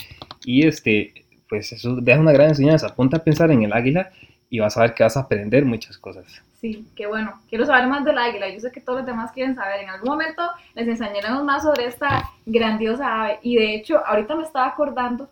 Y 0.45 0.67
este, 0.67 1.13
pues 1.53 1.71
eso 1.71 1.97
deja 1.97 2.19
una 2.19 2.31
gran 2.31 2.49
enseñanza. 2.49 2.95
Ponte 2.95 3.15
a 3.15 3.23
pensar 3.23 3.51
en 3.51 3.61
el 3.61 3.73
águila 3.73 4.09
y 4.49 4.59
vas 4.59 4.75
a 4.75 4.81
ver 4.81 4.95
que 4.95 5.03
vas 5.03 5.15
a 5.15 5.19
aprender 5.19 5.63
muchas 5.63 5.99
cosas. 5.99 6.25
Sí, 6.59 6.87
qué 6.95 7.05
bueno. 7.05 7.39
Quiero 7.47 7.63
saber 7.63 7.85
más 7.85 8.03
del 8.03 8.17
águila. 8.17 8.49
Yo 8.49 8.59
sé 8.59 8.71
que 8.71 8.81
todos 8.81 9.01
los 9.01 9.05
demás 9.05 9.31
quieren 9.33 9.53
saber. 9.53 9.81
En 9.81 9.89
algún 9.91 10.09
momento 10.09 10.41
les 10.73 10.87
enseñaremos 10.87 11.43
más 11.43 11.61
sobre 11.61 11.85
esta 11.85 12.27
grandiosa 12.47 13.21
ave. 13.21 13.39
Y 13.43 13.55
de 13.57 13.75
hecho, 13.75 14.03
ahorita 14.03 14.33
me 14.33 14.41
estaba 14.41 14.65
acordando, 14.65 15.29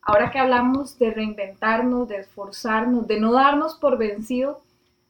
ahora 0.00 0.30
que 0.30 0.38
hablamos 0.38 0.96
de 0.96 1.10
reinventarnos, 1.10 2.08
de 2.08 2.18
esforzarnos, 2.18 3.08
de 3.08 3.18
no 3.18 3.32
darnos 3.32 3.74
por 3.74 3.98
vencido. 3.98 4.60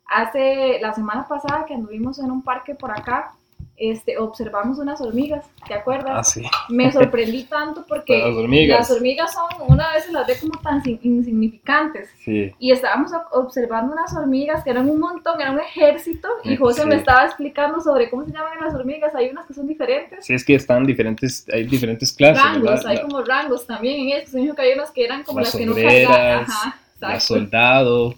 Hace 0.06 0.78
la 0.80 0.94
semana 0.94 1.28
pasada 1.28 1.66
que 1.66 1.74
anduvimos 1.74 2.18
en 2.20 2.30
un 2.30 2.40
parque 2.40 2.74
por 2.74 2.90
acá, 2.90 3.32
este, 3.76 4.18
observamos 4.18 4.78
unas 4.78 5.00
hormigas, 5.00 5.44
¿te 5.66 5.74
acuerdas? 5.74 6.12
Ah, 6.14 6.22
sí. 6.24 6.42
Me 6.68 6.92
sorprendí 6.92 7.42
tanto 7.44 7.84
porque 7.88 8.18
Las 8.18 8.36
hormigas. 8.36 8.78
las 8.80 8.90
hormigas 8.92 9.32
son, 9.32 9.44
una 9.68 9.92
vez 9.92 10.10
las 10.12 10.26
ve 10.26 10.36
como 10.40 10.60
tan 10.60 10.80
insignificantes 11.02 12.08
Sí. 12.24 12.52
y 12.58 12.70
estábamos 12.70 13.12
ob- 13.12 13.26
observando 13.32 13.92
unas 13.92 14.14
hormigas 14.14 14.62
que 14.64 14.70
eran 14.70 14.88
un 14.88 15.00
montón, 15.00 15.40
era 15.40 15.50
un 15.50 15.60
ejército, 15.60 16.28
y 16.44 16.50
Sí, 16.50 16.56
José 16.56 16.82
sí. 16.82 16.88
me 16.88 16.96
estaba 16.96 17.24
explicando 17.24 17.80
sobre 17.80 18.08
cómo 18.10 18.24
se 18.24 18.32
llaman 18.32 18.52
las 18.62 18.74
hormigas, 18.74 19.14
hay 19.14 19.28
unas 19.30 19.46
que 19.46 19.54
son 19.54 19.66
diferentes, 19.66 20.24
Sí, 20.24 20.34
es 20.34 20.44
que 20.44 20.54
están 20.54 20.84
diferentes, 20.86 21.46
hay 21.52 21.64
diferentes 21.64 22.12
clases, 22.12 22.42
rangos, 22.44 22.62
¿verdad? 22.70 22.86
hay 22.86 22.96
La- 22.96 23.02
como 23.02 23.22
rangos 23.22 23.66
también 23.66 24.08
en 24.08 24.24
me 24.32 24.40
dijo 24.40 24.54
que 24.54 24.62
hay 24.62 24.72
unas 24.74 24.90
que 24.90 25.04
eran 25.04 25.22
como 25.24 25.40
Las 25.40 25.48
las 25.48 25.56
que 25.56 25.66
no 25.66 25.72
sombreras, 25.72 26.10
cargaban, 26.10 26.44
ajá, 26.44 26.78
la 27.00 27.20
soldado, 27.20 28.14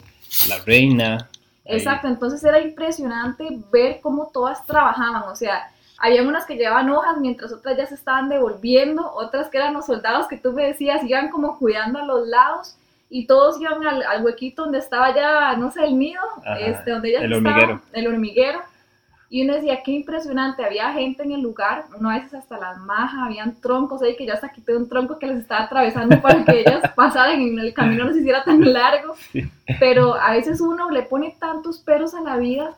la 0.49 0.59
reina. 0.65 1.29
Exacto, 1.69 2.09
entonces 2.09 2.43
era 2.45 2.61
impresionante 2.61 3.49
ver 3.73 4.01
cómo 4.01 4.31
todas 4.33 4.65
trabajaban, 4.67 5.23
o 5.25 5.35
sea, 5.37 5.71
había 5.99 6.23
unas 6.23 6.45
que 6.45 6.57
llevaban 6.57 6.91
hojas 6.91 7.17
mientras 7.19 7.53
otras 7.53 7.77
ya 7.77 7.87
se 7.87 7.95
estaban 7.95 8.29
devolviendo, 8.29 9.11
otras 9.15 9.49
que 9.49 9.59
eran 9.59 9.75
los 9.75 9.87
soldados 9.87 10.29
que 10.29 10.37
tú 10.37 10.53
me 10.53 10.67
decías, 10.67 11.03
iban 11.05 11.31
como 11.31 11.59
cuidando 11.59 11.99
a 12.01 12.05
los 12.05 12.29
lados 12.29 12.77
y 13.09 13.27
todos 13.27 13.61
iban 13.61 13.87
al, 13.87 14.03
al 14.03 14.25
huequito 14.25 14.65
donde 14.65 14.79
estaba 14.79 15.15
ya, 15.15 15.57
no 15.57 15.71
sé, 15.71 15.85
el 15.85 15.99
nido, 15.99 16.23
Ajá, 16.45 16.59
este, 16.59 16.91
donde 16.91 17.09
ellas 17.11 17.23
el 17.23 17.33
estaban, 17.33 17.55
hormiguero. 17.55 17.83
el 17.93 18.07
hormiguero. 18.09 18.61
Y 19.29 19.45
uno 19.45 19.55
decía, 19.55 19.83
qué 19.83 19.91
impresionante, 19.91 20.65
había 20.65 20.93
gente 20.93 21.25
en 21.25 21.33
el 21.33 21.41
lugar, 21.41 21.87
uno 21.99 22.11
a 22.11 22.15
veces 22.15 22.35
hasta 22.35 22.59
las 22.59 22.79
majas, 22.79 23.21
habían 23.25 23.61
troncos 23.61 24.01
ahí 24.03 24.17
que 24.17 24.25
yo 24.25 24.33
hasta 24.35 24.51
quité 24.51 24.77
un 24.77 24.89
tronco 24.89 25.19
que 25.19 25.27
les 25.27 25.39
estaba 25.39 25.65
atravesando 25.65 26.21
para 26.23 26.45
que 26.45 26.61
ellas 26.61 26.83
pasaran 26.95 27.41
y 27.43 27.59
el 27.59 27.75
camino 27.75 28.05
no 28.05 28.13
se 28.13 28.21
hiciera 28.21 28.45
tan 28.45 28.61
largo. 28.73 29.15
Pero 29.81 30.15
a 30.15 30.31
veces 30.33 30.61
uno 30.61 30.91
le 30.91 31.03
pone 31.03 31.35
tantos 31.41 31.79
peros 31.79 32.15
a 32.15 32.21
la 32.21 32.37
vida 32.37 32.75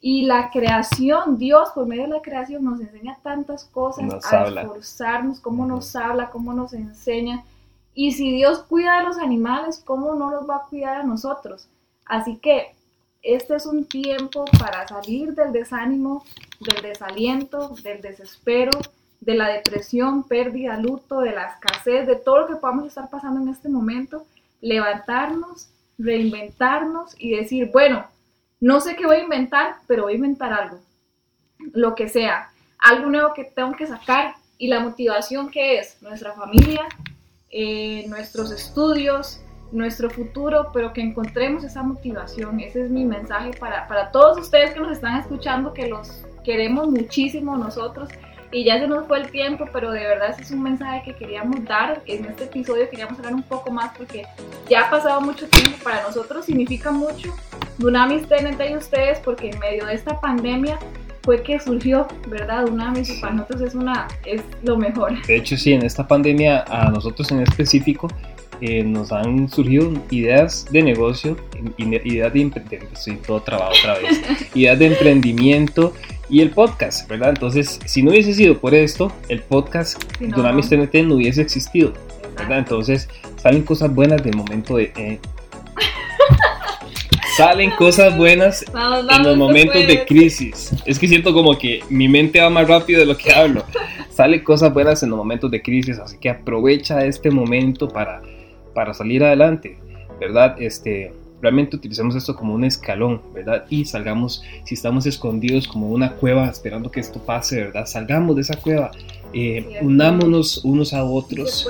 y 0.00 0.22
la 0.26 0.50
creación, 0.50 1.38
Dios 1.38 1.70
por 1.74 1.86
medio 1.86 2.02
de 2.02 2.08
la 2.10 2.22
creación 2.22 2.64
nos 2.64 2.80
enseña 2.80 3.18
tantas 3.22 3.64
cosas, 3.64 4.04
Nos 4.04 4.32
a 4.32 4.40
habla. 4.42 4.62
esforzarnos, 4.62 5.40
cómo 5.40 5.66
nos 5.66 5.96
habla, 5.96 6.30
cómo 6.30 6.52
nos 6.52 6.72
enseña. 6.72 7.44
Y 7.94 8.12
si 8.12 8.30
Dios 8.32 8.60
cuida 8.60 8.98
a 8.98 9.02
los 9.02 9.18
animales, 9.18 9.82
¿cómo 9.84 10.14
no 10.14 10.30
los 10.30 10.48
va 10.48 10.56
a 10.56 10.66
cuidar 10.68 11.00
a 11.00 11.02
nosotros? 11.04 11.68
Así 12.04 12.36
que 12.36 12.74
este 13.26 13.56
es 13.56 13.66
un 13.66 13.84
tiempo 13.84 14.44
para 14.58 14.86
salir 14.86 15.34
del 15.34 15.52
desánimo, 15.52 16.24
del 16.60 16.82
desaliento, 16.82 17.74
del 17.82 18.00
desespero, 18.00 18.70
de 19.20 19.34
la 19.34 19.48
depresión, 19.48 20.22
pérdida, 20.24 20.78
luto, 20.78 21.20
de 21.20 21.32
la 21.32 21.46
escasez, 21.46 22.06
de 22.06 22.16
todo 22.16 22.40
lo 22.40 22.46
que 22.46 22.56
podamos 22.56 22.86
estar 22.86 23.10
pasando 23.10 23.40
en 23.40 23.48
este 23.48 23.68
momento, 23.68 24.24
levantarnos, 24.60 25.70
reinventarnos 25.98 27.14
y 27.18 27.36
decir, 27.36 27.70
bueno, 27.72 28.06
no 28.60 28.80
sé 28.80 28.94
qué 28.94 29.06
voy 29.06 29.16
a 29.16 29.22
inventar, 29.24 29.76
pero 29.86 30.04
voy 30.04 30.12
a 30.12 30.16
inventar 30.16 30.52
algo, 30.52 30.78
lo 31.72 31.94
que 31.94 32.08
sea, 32.08 32.50
algo 32.78 33.10
nuevo 33.10 33.34
que 33.34 33.44
tengo 33.44 33.72
que 33.72 33.86
sacar 33.86 34.34
y 34.58 34.68
la 34.68 34.80
motivación 34.80 35.50
que 35.50 35.78
es 35.78 36.00
nuestra 36.00 36.32
familia, 36.32 36.86
eh, 37.50 38.04
nuestros 38.08 38.52
estudios, 38.52 39.40
nuestro 39.72 40.10
futuro, 40.10 40.70
pero 40.72 40.92
que 40.92 41.00
encontremos 41.00 41.64
esa 41.64 41.82
motivación. 41.82 42.60
Ese 42.60 42.84
es 42.84 42.90
mi 42.90 43.04
mensaje 43.04 43.50
para, 43.58 43.86
para 43.88 44.10
todos 44.10 44.38
ustedes 44.38 44.72
que 44.72 44.80
nos 44.80 44.92
están 44.92 45.18
escuchando, 45.20 45.72
que 45.72 45.88
los 45.88 46.24
queremos 46.44 46.88
muchísimo 46.88 47.56
nosotros. 47.56 48.08
Y 48.52 48.64
ya 48.64 48.78
se 48.78 48.86
nos 48.86 49.06
fue 49.06 49.18
el 49.18 49.30
tiempo, 49.30 49.66
pero 49.72 49.90
de 49.90 50.00
verdad 50.00 50.30
ese 50.30 50.42
es 50.42 50.50
un 50.52 50.62
mensaje 50.62 51.02
que 51.04 51.14
queríamos 51.14 51.64
dar. 51.64 52.00
En 52.06 52.24
este 52.24 52.44
episodio 52.44 52.88
queríamos 52.88 53.18
hablar 53.18 53.34
un 53.34 53.42
poco 53.42 53.72
más 53.72 53.96
porque 53.96 54.24
ya 54.70 54.82
ha 54.82 54.90
pasado 54.90 55.20
mucho 55.20 55.48
tiempo. 55.48 55.76
Para 55.82 56.02
nosotros 56.02 56.44
significa 56.44 56.92
mucho. 56.92 57.34
Dunamis 57.78 58.22
esté 58.22 58.46
entre 58.46 58.76
ustedes 58.76 59.18
porque 59.18 59.50
en 59.50 59.58
medio 59.58 59.84
de 59.86 59.94
esta 59.94 60.20
pandemia 60.20 60.78
fue 61.22 61.42
que 61.42 61.58
surgió, 61.58 62.06
¿verdad? 62.28 62.66
Dunamis 62.66 63.10
y 63.10 63.20
para 63.20 63.34
nosotros 63.34 63.62
es, 63.62 63.74
una, 63.74 64.06
es 64.24 64.40
lo 64.62 64.76
mejor. 64.76 65.20
De 65.26 65.36
hecho, 65.36 65.56
sí, 65.56 65.72
en 65.72 65.84
esta 65.84 66.06
pandemia 66.06 66.64
a 66.68 66.88
nosotros 66.88 67.32
en 67.32 67.40
específico 67.40 68.08
eh, 68.60 68.82
nos 68.82 69.12
han 69.12 69.48
surgido 69.48 69.92
ideas 70.10 70.66
de 70.70 70.82
negocio, 70.82 71.36
ideas 71.78 72.32
de 72.32 72.40
emprendimiento, 72.40 72.94
estoy 72.94 73.16
todo 73.16 73.40
trabado 73.40 73.72
otra 73.78 73.98
vez, 73.98 74.20
ideas 74.54 74.78
de 74.78 74.86
emprendimiento 74.86 75.92
y 76.28 76.40
el 76.40 76.50
podcast, 76.50 77.08
¿verdad? 77.08 77.30
Entonces, 77.30 77.78
si 77.84 78.02
no 78.02 78.10
hubiese 78.10 78.34
sido 78.34 78.58
por 78.58 78.74
esto, 78.74 79.12
el 79.28 79.40
podcast 79.42 80.02
Si 80.18 80.26
no, 80.26 80.36
Dunamis 80.36 80.70
no. 80.70 80.84
TNT 80.84 80.94
no 81.06 81.14
hubiese 81.16 81.42
existido, 81.42 81.92
¿verdad? 82.36 82.58
Entonces, 82.58 83.08
salen 83.36 83.62
cosas 83.62 83.94
buenas 83.94 84.22
del 84.22 84.36
momento 84.36 84.76
de... 84.76 84.92
eh, 84.96 85.20
salen 87.36 87.70
cosas 87.78 88.16
buenas 88.16 88.64
Vamos, 88.72 89.00
en 89.00 89.06
vamos, 89.06 89.26
los 89.26 89.34
tú 89.34 89.38
momentos 89.38 89.86
de 89.86 90.04
crisis. 90.04 90.72
Es 90.84 90.98
que 90.98 91.06
siento 91.06 91.32
como 91.32 91.56
que 91.56 91.80
mi 91.90 92.08
mente 92.08 92.40
va 92.40 92.50
más 92.50 92.66
rápido 92.66 93.00
de 93.00 93.06
lo 93.06 93.16
que 93.16 93.32
hablo. 93.32 93.64
Sale 94.10 94.42
cosas 94.42 94.72
buenas 94.72 95.02
en 95.02 95.10
los 95.10 95.18
momentos 95.18 95.50
de 95.50 95.60
crisis, 95.60 95.98
así 95.98 96.16
que 96.16 96.30
aprovecha 96.30 97.04
este 97.04 97.30
momento 97.30 97.86
para, 97.86 98.22
para 98.76 98.92
salir 98.92 99.24
adelante, 99.24 99.78
¿verdad? 100.20 100.60
Este, 100.60 101.14
realmente 101.40 101.76
utilicemos 101.76 102.14
esto 102.14 102.36
como 102.36 102.52
un 102.52 102.62
escalón, 102.62 103.22
¿verdad? 103.32 103.64
Y 103.70 103.86
salgamos, 103.86 104.42
si 104.64 104.74
estamos 104.74 105.06
escondidos 105.06 105.66
como 105.66 105.88
una 105.88 106.12
cueva 106.12 106.46
esperando 106.50 106.90
que 106.90 107.00
esto 107.00 107.18
pase, 107.18 107.56
¿verdad? 107.64 107.86
Salgamos 107.86 108.36
de 108.36 108.42
esa 108.42 108.56
cueva 108.56 108.90
Eh, 109.32 109.80
unámonos 109.82 110.64
unos 110.64 110.94
a 110.94 111.04
otros. 111.04 111.66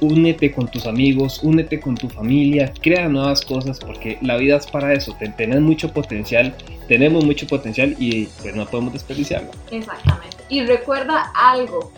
Únete 0.00 0.52
con 0.52 0.66
tus 0.68 0.84
amigos, 0.84 1.40
únete 1.42 1.78
con 1.80 1.94
tu 1.94 2.08
familia, 2.08 2.72
crea 2.82 3.08
nuevas 3.08 3.40
cosas 3.40 3.78
porque 3.78 4.18
la 4.20 4.36
vida 4.36 4.56
es 4.56 4.66
para 4.66 4.92
eso. 4.92 5.16
Tenés 5.36 5.60
mucho 5.60 5.92
potencial, 5.92 6.54
tenemos 6.86 7.24
mucho 7.24 7.46
potencial 7.46 7.94
y 7.98 8.26
pues 8.42 8.54
no 8.54 8.66
podemos 8.66 8.92
desperdiciarlo. 8.92 9.50
Exactamente. 9.70 10.36
Y 10.50 10.62
recuerda 10.66 11.32
algo, 11.34 11.92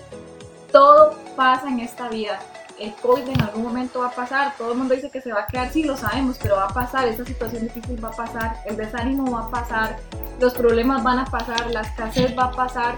todo 0.70 1.14
pasa 1.34 1.68
en 1.68 1.80
esta 1.80 2.08
vida 2.08 2.38
el 2.80 2.94
COVID 2.94 3.28
en 3.28 3.40
algún 3.42 3.62
momento 3.62 4.00
va 4.00 4.08
a 4.08 4.14
pasar, 4.14 4.54
todo 4.56 4.72
el 4.72 4.78
mundo 4.78 4.94
dice 4.94 5.10
que 5.10 5.20
se 5.20 5.32
va 5.32 5.42
a 5.42 5.46
quedar, 5.46 5.70
sí 5.70 5.84
lo 5.84 5.96
sabemos, 5.96 6.38
pero 6.40 6.56
va 6.56 6.64
a 6.64 6.74
pasar, 6.74 7.06
esta 7.06 7.24
situación 7.24 7.64
difícil 7.64 8.02
va 8.02 8.08
a 8.08 8.12
pasar, 8.12 8.56
el 8.64 8.76
desánimo 8.76 9.30
va 9.30 9.46
a 9.46 9.50
pasar, 9.50 9.98
los 10.40 10.54
problemas 10.54 11.02
van 11.02 11.18
a 11.18 11.26
pasar, 11.26 11.70
la 11.70 11.82
escasez 11.82 12.36
va 12.36 12.44
a 12.44 12.52
pasar, 12.52 12.96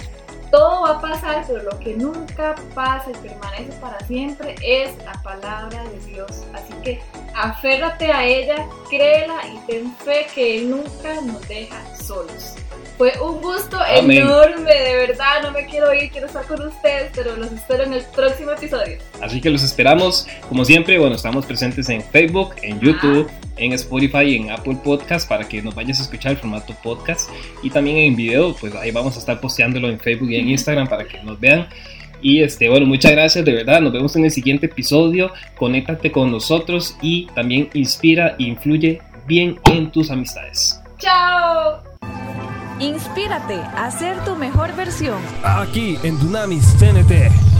todo 0.52 0.82
va 0.82 0.90
a 0.90 1.00
pasar, 1.00 1.44
pero 1.48 1.62
lo 1.62 1.78
que 1.80 1.94
nunca 1.94 2.54
pasa 2.74 3.10
y 3.10 3.14
permanece 3.26 3.72
para 3.80 3.98
siempre 4.06 4.54
es 4.62 4.96
la 5.04 5.14
palabra 5.22 5.82
de 5.84 5.98
Dios. 6.00 6.44
Así 6.52 6.74
que 6.84 7.02
aférrate 7.34 8.12
a 8.12 8.24
ella, 8.24 8.66
créela 8.88 9.40
y 9.48 9.66
ten 9.66 9.96
fe 9.96 10.26
que 10.32 10.62
nunca 10.62 11.20
nos 11.22 11.40
deja 11.48 11.82
solos. 11.96 12.56
Fue 13.02 13.20
un 13.20 13.40
gusto 13.40 13.78
enorme, 13.84 14.72
de 14.72 14.94
verdad, 14.94 15.42
no 15.42 15.50
me 15.50 15.66
quiero 15.66 15.92
ir, 15.92 16.08
quiero 16.12 16.28
estar 16.28 16.46
con 16.46 16.64
ustedes, 16.68 17.10
pero 17.12 17.34
los 17.34 17.50
espero 17.50 17.82
en 17.82 17.94
el 17.94 18.04
próximo 18.14 18.52
episodio. 18.52 18.96
Así 19.20 19.40
que 19.40 19.50
los 19.50 19.64
esperamos, 19.64 20.28
como 20.48 20.64
siempre, 20.64 21.00
bueno, 21.00 21.16
estamos 21.16 21.44
presentes 21.44 21.88
en 21.88 22.00
Facebook, 22.00 22.54
en 22.62 22.78
YouTube, 22.78 23.28
en 23.56 23.72
Spotify 23.72 24.22
y 24.22 24.36
en 24.36 24.52
Apple 24.52 24.76
Podcast 24.84 25.28
para 25.28 25.48
que 25.48 25.60
nos 25.60 25.74
vayas 25.74 25.98
a 25.98 26.02
escuchar 26.04 26.30
el 26.30 26.38
formato 26.38 26.76
podcast 26.80 27.28
y 27.64 27.70
también 27.70 27.96
en 27.96 28.14
video, 28.14 28.54
pues 28.54 28.72
ahí 28.76 28.92
vamos 28.92 29.16
a 29.16 29.18
estar 29.18 29.40
posteándolo 29.40 29.88
en 29.88 29.98
Facebook 29.98 30.30
y 30.30 30.36
en 30.36 30.50
Instagram 30.50 30.86
para 30.86 31.04
que 31.04 31.20
nos 31.24 31.40
vean. 31.40 31.66
Y 32.20 32.40
este, 32.40 32.68
bueno, 32.68 32.86
muchas 32.86 33.10
gracias 33.10 33.44
de 33.44 33.52
verdad. 33.52 33.80
Nos 33.80 33.92
vemos 33.92 34.14
en 34.14 34.26
el 34.26 34.30
siguiente 34.30 34.66
episodio. 34.66 35.32
Conéctate 35.56 36.12
con 36.12 36.30
nosotros 36.30 36.96
y 37.02 37.26
también 37.34 37.68
inspira 37.74 38.36
e 38.38 38.44
influye 38.44 39.02
bien 39.26 39.58
en 39.64 39.90
tus 39.90 40.08
amistades. 40.08 40.80
¡Chao! 41.00 41.91
Inspírate 42.82 43.60
a 43.76 43.92
ser 43.92 44.24
tu 44.24 44.34
mejor 44.34 44.74
versión. 44.74 45.20
Aquí 45.44 46.00
en 46.02 46.18
Dunamis 46.18 46.66
TNT. 46.78 47.51